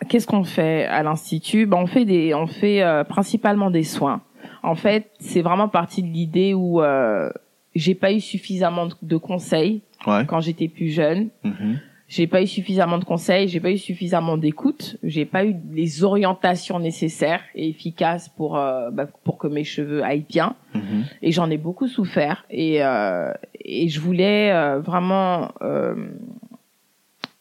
[0.08, 1.66] qu'est-ce qu'on fait à l'institut?
[1.66, 4.22] Bah on fait des, on fait euh, principalement des soins.
[4.62, 7.30] En fait, c'est vraiment parti de l'idée où euh,
[7.74, 10.26] j'ai pas eu suffisamment de, conseils Ouais.
[10.26, 11.30] quand j'étais plus jeune.
[11.44, 11.80] Mhm.
[12.08, 16.04] J'ai pas eu suffisamment de conseils, j'ai pas eu suffisamment d'écoute, j'ai pas eu les
[16.04, 20.54] orientations nécessaires et efficaces pour euh, bah, pour que mes cheveux aillent bien.
[20.74, 21.04] Mhm.
[21.22, 23.32] et j'en ai beaucoup souffert et euh,
[23.64, 25.94] et je voulais euh, vraiment euh,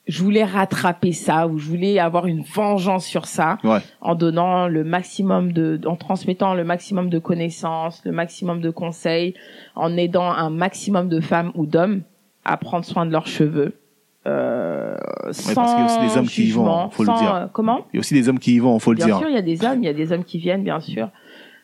[0.07, 3.79] je voulais rattraper ça ou je voulais avoir une vengeance sur ça Ouais.
[4.01, 9.33] en donnant le maximum de en transmettant le maximum de connaissances le maximum de conseils
[9.75, 12.01] en aidant un maximum de femmes ou d'hommes
[12.43, 13.77] à prendre soin de leurs cheveux
[14.27, 14.95] euh,
[15.31, 17.35] sans parce qu'il y a aussi des hommes qui y vont, faut le dire.
[17.35, 19.17] euh, comment Il y a aussi des hommes qui y vont, faut le Bien dire.
[19.19, 21.09] sûr, il y a des hommes, il y a des hommes qui viennent, bien sûr,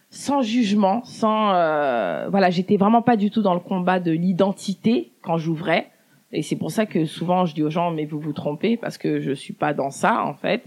[0.09, 5.11] sans jugement, sans euh, voilà, j'étais vraiment pas du tout dans le combat de l'identité
[5.21, 5.87] quand j'ouvrais,
[6.32, 8.97] et c'est pour ça que souvent je dis aux gens mais vous vous trompez parce
[8.97, 10.63] que je suis pas dans ça en fait.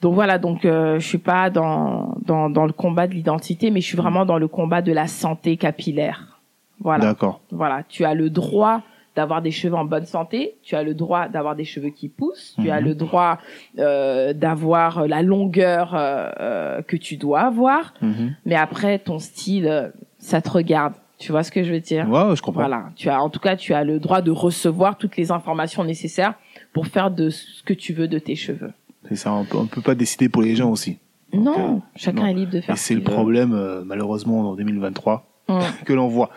[0.00, 3.80] Donc voilà, donc euh, je suis pas dans dans dans le combat de l'identité, mais
[3.80, 6.40] je suis vraiment dans le combat de la santé capillaire.
[6.80, 7.06] Voilà.
[7.06, 7.40] D'accord.
[7.50, 8.82] Voilà, tu as le droit
[9.16, 12.54] d'avoir des cheveux en bonne santé, tu as le droit d'avoir des cheveux qui poussent,
[12.62, 12.86] tu as Mhm.
[12.86, 13.38] le droit
[13.80, 18.36] euh, d'avoir la longueur euh, euh, que tu dois avoir, Mhm.
[18.46, 19.90] mais après ton style,
[20.20, 20.92] ça te regarde.
[21.18, 22.08] Tu vois ce que je veux dire?
[22.08, 22.60] Ouais, je comprends.
[22.62, 25.82] Voilà, tu as en tout cas tu as le droit de recevoir toutes les informations
[25.84, 26.34] nécessaires
[26.72, 28.72] pour faire de ce que tu veux de tes cheveux.
[29.08, 30.98] C'est ça, on peut, on peut pas décider pour les gens aussi.
[31.32, 32.26] non, euh, chacun non.
[32.28, 35.62] est libre de faire Et ce c'est le problème, euh, malheureusement, en 2023, Hum.
[35.86, 36.28] que l'on voit.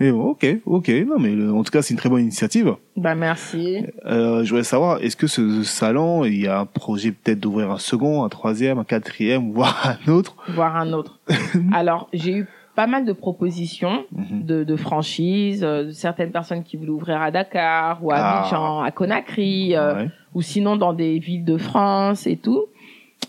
[0.00, 2.74] Et bon, ok, ok, non, mais le- en tout cas, c'est une très bonne initiative.
[2.96, 3.84] Bah merci.
[4.06, 7.70] Euh, je voudrais savoir, est-ce que ce salon, il y a un projet peut-être d'ouvrir
[7.70, 10.34] un second, un troisième, un quatrième, voire un autre?
[10.48, 11.20] Voir un autre.
[11.72, 12.46] Alors, j'ai eu
[12.76, 14.44] pas mal de propositions Mhm.
[14.44, 18.38] de, de franchises, euh, certaines personnes qui voulaient ouvrir à Dakar ou à Ah.
[18.40, 20.08] Abidjan, à Conakry, euh, Ouais.
[20.34, 22.66] ou sinon dans des villes de France et tout.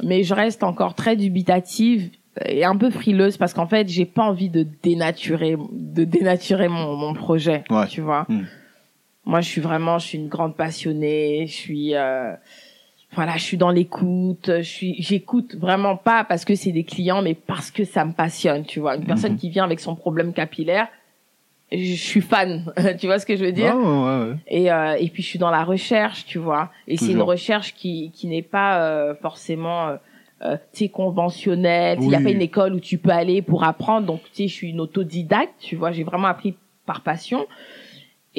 [0.04, 2.12] Mais je reste encore très dubitative
[2.46, 6.96] et un peu frileuse parce qu'en fait, j'ai pas envie de dénaturer, de dénaturer mon,
[6.96, 7.88] mon projet, Ouais.
[7.88, 8.26] tu vois.
[8.30, 8.42] Mm.
[9.26, 12.34] Moi, je suis vraiment, je suis une grande passionnée, je suis, euh,
[13.18, 17.22] voilà, je suis dans l'écoute, je suis, j'écoute vraiment pas parce que c'est des clients,
[17.24, 18.96] mais parce que ça me passionne, tu vois.
[18.96, 19.38] Une personne Mhm.
[19.40, 20.88] qui vient avec son problème capillaire,
[21.72, 23.74] je suis fan, tu vois ce que je veux dire?
[23.76, 26.70] Ah, ouais, ouais, et, euh, et puis je suis dans la recherche, tu vois.
[26.88, 29.96] Et c'est une recherche qui, qui n'est pas euh, forcément, euh,
[30.44, 31.98] euh, tu sais, conventionnelle.
[32.00, 32.24] Il n'y a Oui.
[32.24, 34.06] pas une école où tu peux aller pour apprendre.
[34.06, 35.92] Donc, tu sais, je suis une autodidacte, tu vois.
[35.92, 36.54] J'ai vraiment appris
[36.86, 37.48] par passion.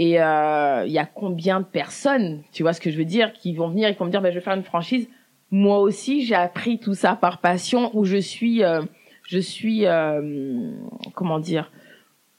[0.01, 3.32] Et euh, il y a combien de personnes, tu vois ce que je veux dire,
[3.32, 5.09] qui vont venir et qui vont me dire, ben, je vais faire une franchise.
[5.51, 8.82] Moi aussi, j'ai appris tout ça par passion, où je suis, euh,
[9.24, 10.70] je suis, euh,
[11.14, 11.72] comment dire,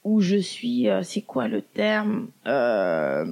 [0.05, 3.25] où je suis, euh, c'est quoi le terme, euh,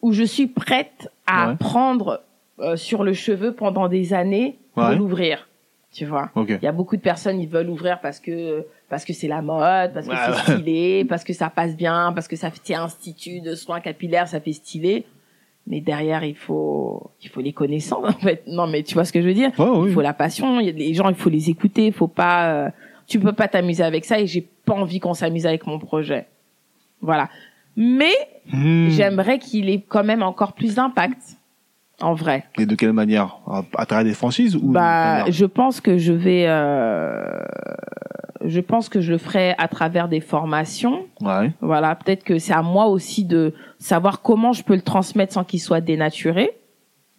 [0.00, 1.52] où je suis prête à Ouais.
[1.54, 2.22] apprendre
[2.60, 4.94] euh, sur le cheveu pendant des années pour Ouais.
[4.96, 5.48] l'ouvrir,
[5.92, 6.30] tu vois?
[6.60, 9.42] Il y a beaucoup de personnes, ils veulent ouvrir parce que parce que c'est la
[9.42, 12.84] mode, parce que c'est stylé, parce que ça passe bien, parce que ça fait un
[12.84, 15.04] institut de soins capillaires, ça fait stylé.
[15.66, 18.42] Mais derrière, il faut il faut les connaissances en fait.
[18.46, 19.50] Non, mais tu vois ce que je veux dire?
[19.58, 19.88] Ouais, oui.
[19.90, 20.60] Il faut la passion.
[20.60, 21.86] Il y a des gens, il faut les écouter.
[21.86, 22.52] Il faut pas.
[22.52, 22.70] euh,
[23.06, 26.26] tu peux pas t'amuser avec ça et j'ai pas envie qu'on s'amuse avec mon projet.
[27.00, 27.28] Voilà.
[27.76, 28.12] Mais
[28.52, 28.88] Hmm.
[28.90, 31.16] j'aimerais qu'il ait quand même encore plus d'impact.
[32.02, 32.44] En vrai.
[32.58, 33.38] Et de quelle manière?
[33.76, 37.22] À, travers des franchises ou Bah, je pense que je vais, euh,
[38.44, 41.06] je pense que je le ferai à travers des formations.
[41.20, 41.52] Ouais.
[41.60, 45.44] Voilà, peut-être que c'est à moi aussi de savoir comment je peux le transmettre sans
[45.44, 46.50] qu'il soit dénaturé.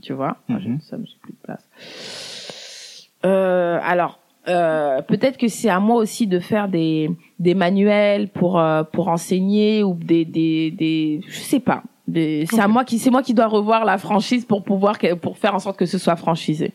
[0.01, 0.79] Tu vois, Mhm.
[0.81, 3.09] ça, mais j'ai plus de place.
[3.25, 4.19] Euh, alors,
[4.49, 7.09] euh, peut-être que c'est à moi aussi de faire des
[7.39, 8.61] des manuels pour
[8.91, 11.83] pour enseigner ou des des des je sais pas.
[12.11, 15.55] C'est à moi qui c'est moi qui dois revoir la franchise pour pouvoir pour faire
[15.55, 16.73] en sorte que ce soit franchisé.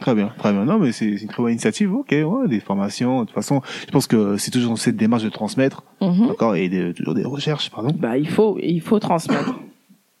[0.00, 0.64] Très bien, très bien.
[0.66, 1.94] Non, mais c'est une très bonne initiative.
[1.94, 3.20] Ok, ouais, des formations.
[3.20, 6.28] De toute façon, je pense que c'est toujours dans cette démarche de transmettre, Mhm.
[6.28, 7.94] d'accord, et de- toujours des recherches, pardon.
[7.98, 9.54] Bah il faut il faut transmettre.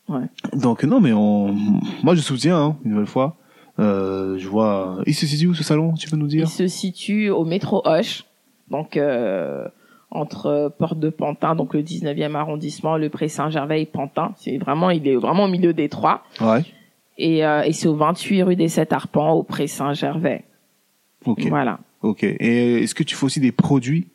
[0.54, 1.54] Donc non, mais on,
[2.02, 3.36] moi je soutiens hein, une nouvelle fois.
[3.78, 4.98] Euh, je vois.
[5.06, 6.44] Il se situe où ce salon Tu peux nous dire?
[6.44, 8.24] Il se situe au métro Hoche,
[8.70, 9.66] donc euh,
[10.16, 14.32] entre Porte de Pantin, donc le 19e arrondissement, le Pré Saint-Gervais et Pantin.
[14.36, 16.22] C'est vraiment, il est vraiment au milieu des trois.
[16.40, 16.62] Ouais.
[17.18, 20.44] Et, euh, et c'est au 28 rue des Sept Arpents, au Pré Saint-Gervais.
[21.24, 21.46] Ok.
[21.48, 21.78] Voilà.
[22.02, 22.22] Ok.
[22.24, 24.06] Et est-ce que tu fais aussi des produits?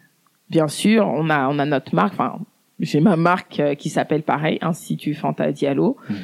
[0.50, 2.14] Bien sûr, on a on a notre marque.
[2.14, 2.38] Enfin,
[2.80, 6.16] j'ai ma marque euh, qui s'appelle pareil, Institut Fanta Diallo, Mhm.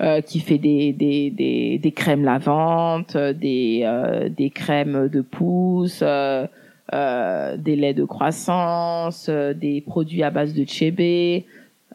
[0.00, 6.00] euh, qui fait des des des, des crèmes lavantes, des euh, des crèmes de pousse,
[6.02, 6.46] euh,
[6.92, 11.46] euh, des laits de croissance, euh, des produits à base de chébé,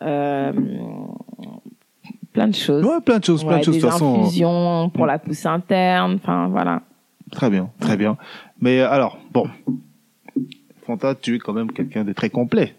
[0.01, 0.51] euh,
[2.33, 2.83] plein de choses.
[2.85, 3.75] Ouais, plein de choses, plein Ouais, de choses.
[3.75, 5.07] De des toute façon, infusions pour Mm.
[5.07, 6.15] la pousse interne.
[6.15, 6.81] Enfin voilà.
[7.31, 8.17] très bien, très bien.
[8.61, 9.47] Mais euh, alors, bon,
[10.85, 12.75] Fanta, tu es quand même quelqu'un de très complet.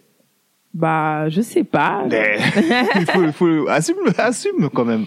[0.74, 2.04] Bah je sais pas.
[2.10, 2.36] Mais
[2.96, 5.06] il faut, il faut assume, assume quand même.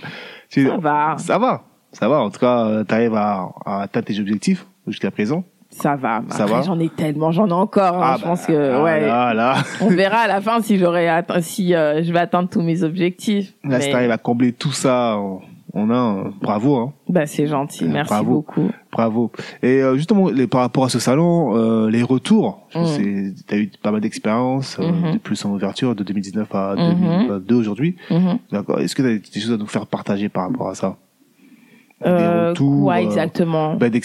[0.50, 1.16] Ça va.
[1.18, 2.20] Ça va, ça va.
[2.22, 5.44] En tout cas, tu arrives à, à atteindre tes objectifs jusqu'à présent.
[5.72, 6.22] Ça va.
[6.30, 7.96] Ça Après, va J'en ai tellement, j'en ai encore.
[7.96, 8.02] hein.
[8.04, 9.02] Ah, je bah, pense que ouais.
[9.08, 12.50] Là, là, On verra à la fin si j'aurai atteint, si euh, je vais atteindre
[12.50, 13.54] tous mes objectifs.
[13.64, 15.18] là, si Mais- t'arrives à combler tout ça,
[15.74, 16.94] on, a un bravo, hein.
[17.08, 18.32] Bah c'est gentil, Euh, merci bravo.
[18.34, 18.70] beaucoup.
[18.92, 19.32] Bravo.
[19.64, 22.86] Et euh, justement, les, par rapport à ce salon, euh, les retours, Mm.
[22.86, 25.14] c'est- t'as eu pas mal d'expérience, euh, Mhm.
[25.14, 26.90] de plus en ouverture, de 2019 à Mhm.
[27.00, 27.96] 2022 aujourd'hui.
[28.10, 28.40] Mhm.
[28.52, 28.80] D'accord.
[28.82, 30.98] Est-ce que tu as des choses à nous faire partager par rapport à ça?
[32.06, 34.00] Euh, quoi euh, exactement bah, des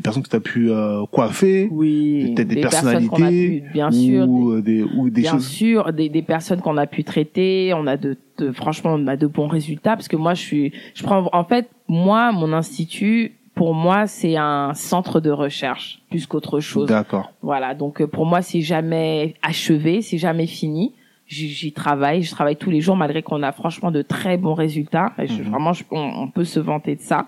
[0.00, 3.72] personnes que tu as pu euh, coiffer, Oui, peut-être des personnes qu'on a personnalités, pu,
[3.72, 5.46] bien sûr, des- ou, euh, des, ou des bien choses.
[5.46, 7.72] sûr, des, des personnes qu'on a pu traiter.
[7.74, 10.72] On a de, de- franchement, on a de bons résultats parce que moi, je suis,
[10.94, 16.26] je prends, en fait, moi, mon institut, pour moi, c'est un centre de recherche plus
[16.26, 16.88] qu'autre chose.
[16.88, 17.32] D'accord.
[17.42, 20.92] Voilà, donc pour moi, c'est jamais achevé, c'est jamais fini.
[21.30, 25.12] J'y travaille, je travaille tous les jours malgré qu'on a franchement de très bons résultats.
[25.18, 25.50] Et je- Mhm.
[25.50, 27.26] Vraiment, je- on, on peut se vanter de ça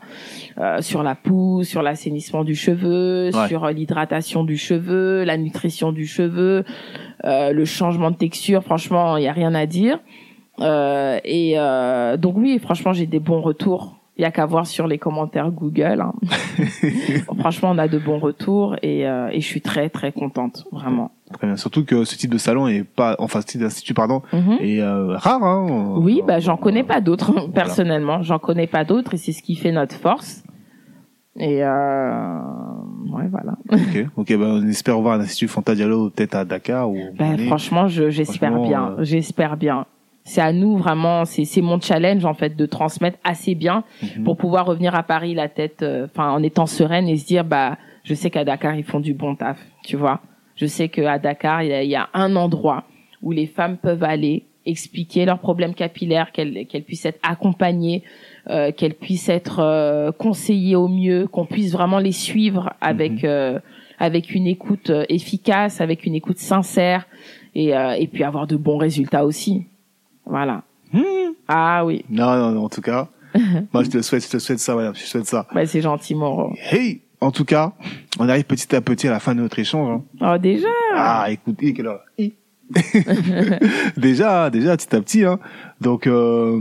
[0.58, 3.48] Euh, sur la pousse, sur l'assainissement du cheveu, Ouais.
[3.48, 6.64] sur euh, l'hydratation du cheveu, la nutrition du cheveu,
[7.24, 8.62] euh, le changement de texture.
[8.64, 9.98] Franchement, il y a rien à dire.
[10.60, 13.96] Euh, et euh, donc oui, franchement, j'ai des bons retours.
[14.18, 16.00] Il y a qu'à voir sur les commentaires Google.
[16.02, 16.12] hein.
[17.38, 21.10] franchement, on a de bons retours et, euh, et je suis très très contente, vraiment.
[21.32, 21.56] Très bien.
[21.56, 24.58] Surtout que ce type de salon est pas, enfin, ce type d'institut, pardon, Mhm.
[24.60, 25.94] est euh, rare, hein.
[25.98, 27.48] Oui, Euh, bah j'en connais pas d'autres Voilà.
[27.48, 28.22] personnellement.
[28.22, 30.42] J'en connais pas d'autres et c'est ce qui fait notre force.
[31.36, 32.38] Et euh...
[33.12, 33.56] ouais, voilà.
[33.70, 36.98] Ok, ok, bah, on espère voir un institut Fanta Diallo peut-être à Dakar ou.
[37.16, 38.96] Ben, franchement, je- j'espère bien.
[38.98, 39.86] euh, J'espère bien.
[40.24, 41.24] C'est à nous vraiment.
[41.24, 44.24] C'est c'est mon challenge en fait de transmettre assez bien Mhm.
[44.24, 47.44] pour pouvoir revenir à Paris la tête, euh, enfin en étant sereine et se dire
[47.44, 50.20] bah je sais qu'à Dakar ils font du bon taf, tu vois.
[50.60, 52.84] Je sais qu'à Dakar il y, a, il y a un endroit
[53.22, 58.02] où les femmes peuvent aller expliquer leurs problèmes capillaires, qu'elles qu'elles puissent être accompagnées,
[58.50, 63.20] euh, qu'elles puissent être euh, conseillées au mieux, qu'on puisse vraiment les suivre avec Mhm.
[63.24, 63.58] euh,
[63.98, 67.06] avec une écoute euh, efficace, avec une écoute sincère
[67.54, 69.64] et euh, et puis avoir de bons résultats aussi.
[70.26, 70.62] Voilà.
[70.92, 71.00] Hmm.
[71.48, 73.08] Ah oui, Non, non, non, en tout cas.
[73.72, 75.46] moi, je te souhaite, je te souhaite ça, madame, je te souhaite ça.
[75.54, 76.52] bah, c'est gentil Moreau.
[76.70, 77.00] Hey!
[77.20, 77.72] En tout cas,
[78.18, 80.00] on arrive petit à petit à la fin de notre échange.
[80.20, 80.34] hein.
[80.34, 80.68] Oh déjà.
[80.94, 82.00] Ah, écoute, eh, quelle heure
[83.96, 85.24] déjà, déjà, petit à petit.
[85.24, 85.38] Hein.
[85.80, 86.58] Donc, euh,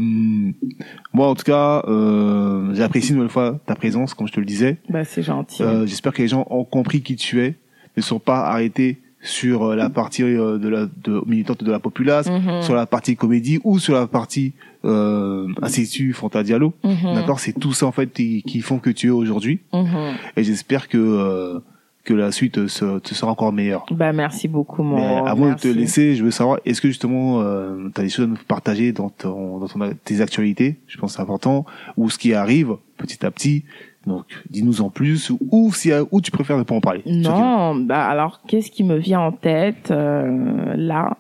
[1.14, 4.46] moi, en tout cas, euh, j'apprécie une nouvelle fois ta présence, comme je te le
[4.46, 4.78] disais.
[4.90, 5.64] Bah c'est gentil.
[5.64, 7.56] Euh, J'espère que les gens ont compris qui tu es,
[7.98, 11.80] ne sont pas arrêtés sur euh, la partie euh, de la de, militante de la
[11.80, 12.62] populace, Mhm.
[12.62, 14.54] sur la partie comédie ou sur la partie
[14.86, 16.74] euh, institut Fanta Diallo.
[16.84, 17.16] Mhm.
[17.16, 19.60] D'accord, c'est tout ça en fait qui, qui font que tu es aujourd'hui.
[19.74, 20.16] Mhm.
[20.38, 21.60] Et j'espère que euh,
[22.06, 23.86] que la suite se, te sera encore meilleure.
[23.92, 24.96] Bah merci beaucoup mon.
[24.96, 25.68] Mais avant merci.
[25.68, 28.28] de te laisser, je veux savoir, est-ce que justement, euh, tu as des choses à
[28.28, 30.80] nous partager dans, ton, dans ton, tes actualités?
[30.88, 31.66] Je pense c'est important.
[31.98, 33.66] Ou ce qui arrive petit à petit.
[34.08, 35.32] Donc, dis-nous en plus.
[35.52, 37.04] Ou, si, ou tu préfères ne pas en parler.
[37.06, 41.18] Non, bah alors qu'est-ce qui me vient en tête euh, là?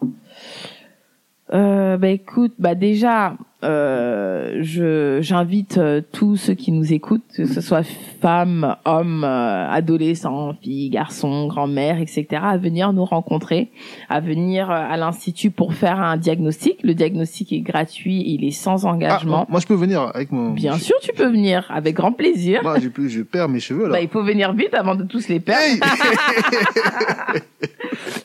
[1.54, 7.46] Euh, bah écoute, bah déjà, euh, je j'invite euh, tous ceux qui nous écoutent, que
[7.46, 7.84] ce soit
[8.22, 13.70] femmes, hommes, euh, adolescents, filles, garçons, grand-mères, etc., à venir nous rencontrer,
[14.08, 16.80] à venir à l'institut pour faire un diagnostic.
[16.84, 19.44] Le diagnostic est gratuit, il est sans engagement.
[19.44, 20.52] Ah, moi, je peux venir avec mon.
[20.52, 22.62] Bien sûr, tu peux venir, avec grand plaisir.
[22.64, 23.94] Moi, je, je perds mes cheveux là.
[23.94, 25.62] Bah, il faut venir vite avant de tous les perdre.
[25.62, 25.80] Hey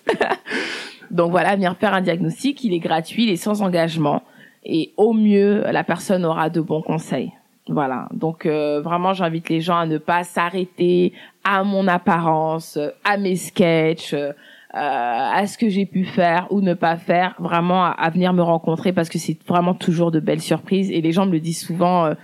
[1.10, 4.22] Donc voilà, venir faire un diagnostic, il est gratuit, il est sans engagement
[4.64, 7.32] et au mieux la personne aura de bons conseils.
[7.68, 8.08] Voilà.
[8.12, 11.12] Donc euh, vraiment j'invite les gens à ne pas s'arrêter
[11.44, 14.32] à mon apparence, à mes sketchs, euh,
[14.72, 18.42] à ce que j'ai pu faire ou ne pas faire, vraiment à, à venir me
[18.42, 21.60] rencontrer parce que c'est vraiment toujours de belles surprises et les gens me le disent
[21.64, 22.14] souvent euh,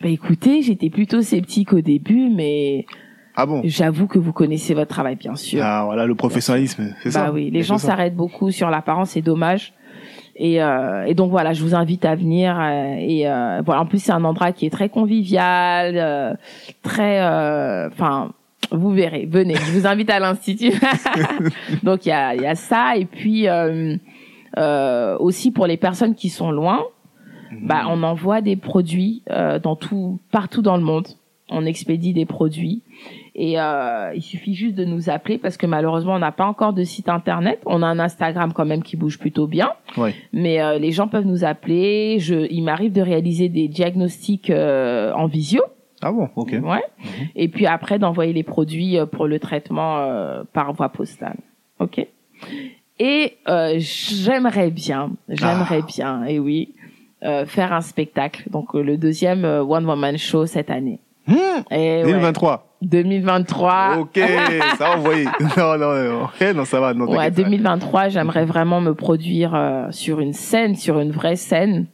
[0.00, 2.86] bah écoutez, j'étais plutôt sceptique au début mais
[3.34, 3.62] Ah bon?
[3.64, 5.60] j'avoue que vous connaissez votre travail bien sûr.
[5.64, 9.22] Ah voilà, le professionnalisme, c'est ça Bah oui, les gens s'arrêtent beaucoup sur l'apparence, c'est
[9.22, 9.72] dommage.
[10.38, 12.58] Et, euh, et donc voilà, je vous invite à venir.
[12.58, 16.34] euh, et euh, voilà, en plus c'est un endroit qui est très convivial, euh,
[16.82, 18.30] très, euh, enfin,
[18.70, 19.26] vous verrez.
[19.28, 20.72] Venez, je vous invite à l'institut.
[21.82, 23.96] donc il y a, y a ça et puis euh,
[24.56, 26.84] euh, aussi pour les personnes qui sont loin,
[27.62, 31.08] bah on envoie des produits euh, dans tout, partout dans le monde.
[31.50, 32.82] On expédie des produits.
[33.34, 36.72] Et euh, il suffit juste de nous appeler parce que malheureusement on n'a pas encore
[36.72, 37.60] de site internet.
[37.66, 40.14] On a un Instagram quand même qui bouge plutôt bien, Ouais.
[40.32, 42.18] mais euh, les gens peuvent nous appeler.
[42.18, 45.62] Je, il m'arrive de réaliser des diagnostics euh, en visio,
[46.02, 46.56] Ah bon, ok.
[46.62, 46.82] ouais.
[47.36, 51.36] Et puis après d'envoyer les produits euh, pour le traitement euh, par voie postale,
[51.78, 52.06] ok?
[52.98, 56.74] Et euh, j'aimerais bien, j'aimerais bien, et oui,
[57.22, 58.50] euh, faire un spectacle.
[58.50, 60.98] Donc le deuxième One Woman Show cette année.
[61.28, 61.34] Hmm,
[61.70, 62.64] Et ouais, 2023.
[62.80, 63.98] 2023.
[63.98, 64.18] Ok,
[64.78, 65.24] ça on voyait.
[65.56, 66.24] Non, non, non.
[66.24, 66.94] Ok, non, ça va.
[66.94, 67.42] Non, Ouais, t'inquiète pas.
[67.42, 71.86] 2023, j'aimerais vraiment me produire euh, sur une scène, sur une vraie scène.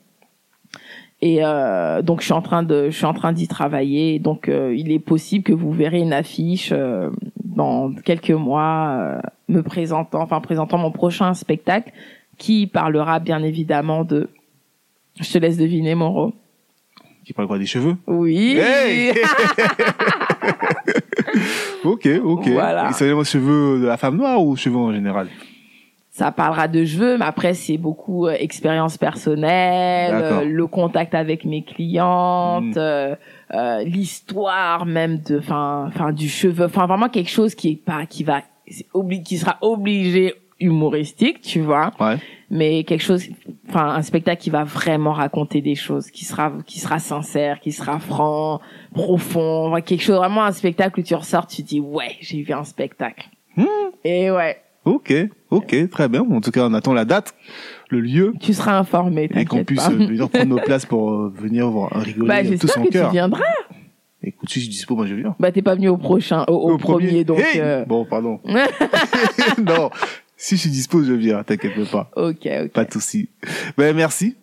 [1.20, 4.18] Et euh, donc je suis en train de, je suis en train d'y travailler.
[4.18, 7.10] Donc euh, il est possible que vous verrez une affiche euh,
[7.44, 11.92] dans quelques mois euh, me présentant, enfin présentant mon prochain spectacle,
[12.36, 14.28] qui parlera bien évidemment de.
[15.20, 16.34] Je te laisse deviner, Moreau.
[17.24, 18.56] Qui parle quoi des cheveux Oui.
[18.58, 19.14] Hey
[21.84, 22.48] Ok, ok.
[22.48, 22.90] Voilà.
[22.90, 25.28] Et c'est les cheveux de la femme noire ou cheveux en général?
[26.10, 31.44] Ça parlera de cheveux, mais après c'est beaucoup euh, expérience personnelle, euh, le contact avec
[31.44, 32.78] mes clientes, Mm.
[32.78, 33.16] euh,
[33.52, 38.06] euh, l'histoire même de, enfin, enfin du cheveu, enfin vraiment quelque chose qui est pas,
[38.06, 38.42] qui va,
[39.24, 40.34] qui sera obligé
[40.64, 42.16] humoristique, tu vois, Ouais.
[42.50, 43.24] mais quelque chose,
[43.68, 47.72] enfin un spectacle qui va vraiment raconter des choses, qui sera, qui sera sincère, qui
[47.72, 48.60] sera franc,
[48.92, 52.64] profond, quelque chose vraiment un spectacle où tu ressors, tu dis ouais, j'ai vu un
[52.64, 53.28] spectacle.
[53.56, 53.64] Hmm.
[54.04, 55.14] Et ouais, Ok,
[55.50, 56.20] ok, très bien.
[56.30, 57.34] En tout cas, on attend la date,
[57.88, 59.30] le lieu, tu seras informé.
[59.34, 62.42] et qu'on puisse euh, venir prendre nos places pour euh, venir voir rigoler Bah, euh,
[62.42, 63.10] tout j'espère son que tu cœur.
[63.10, 63.40] viendras.
[64.22, 65.34] Écoute, si je suis dispo, moi je viens.
[65.40, 67.38] Bah, t'es pas venu au prochain, au, au premier, donc.
[67.40, 68.40] Hey euh, Bon, pardon.
[69.58, 69.88] non,
[70.44, 71.42] si je suis dispo, je viens.
[71.42, 72.10] T'inquiète pas.
[72.16, 72.68] ok, ok.
[72.72, 73.28] Pas de souci.
[73.78, 74.36] Ben merci,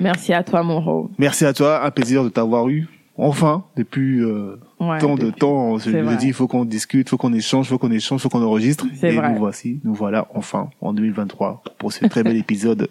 [0.00, 1.10] Merci à toi, mon Ro.
[1.18, 1.84] merci à toi.
[1.84, 2.88] Un plaisir de t'avoir eu.
[3.18, 7.10] Enfin, depuis euh, Ouais, tant de temps, je me dis, il faut qu'on discute, il
[7.10, 8.84] faut qu'on échange, il faut qu'on échange, il faut qu'on enregistre.
[9.00, 9.30] C'est Et vrai.
[9.32, 12.88] nous voici, nous voilà enfin en 2023 pour ce très bel épisode.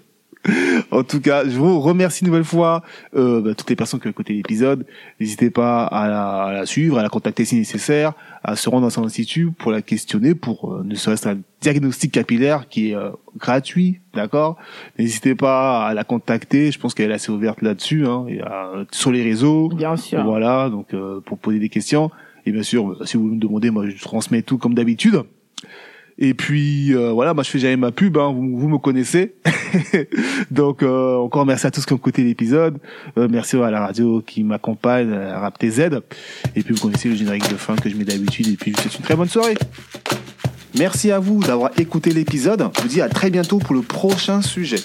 [0.92, 2.84] En tout cas, je vous remercie une nouvelle fois
[3.16, 4.86] euh, bah, toutes les personnes qui ont écouté l'épisode.
[5.20, 8.84] N'hésitez pas à la, à la suivre, à la contacter si nécessaire, à se rendre
[8.84, 12.96] dans son institut pour la questionner, pour euh, ne serait-ce qu'un diagnostic capillaire qui est
[12.96, 14.58] euh, gratuit, d'accord?
[15.00, 16.72] N'hésitez pas à la contacter.
[16.72, 18.42] Je pense qu'elle est assez ouverte là-dessus, hein, et,
[18.92, 19.70] sur les réseaux.
[19.70, 20.24] Bien sûr.
[20.24, 22.12] Voilà, donc euh, pour poser des questions.
[22.46, 25.24] Et bien sûr, euh, si vous me demandez, moi je transmets tout comme d'habitude.
[26.18, 29.36] Et puis euh, voilà, moi je fais jamais ma pub, hein, vous, me connaissez.
[30.52, 32.78] donc euh, encore merci à tous qui ont écouté l'épisode.
[33.18, 35.90] Euh, merci à la radio qui m'accompagne, à Rap TZ.
[36.56, 38.48] Et puis vous connaissez le générique de fin que je mets d'habitude.
[38.48, 39.56] Et puis je vous souhaite une très bonne soirée.
[40.78, 42.70] Merci à vous d'avoir écouté l'épisode.
[42.78, 44.80] Je vous dis à très bientôt pour le prochain sujet.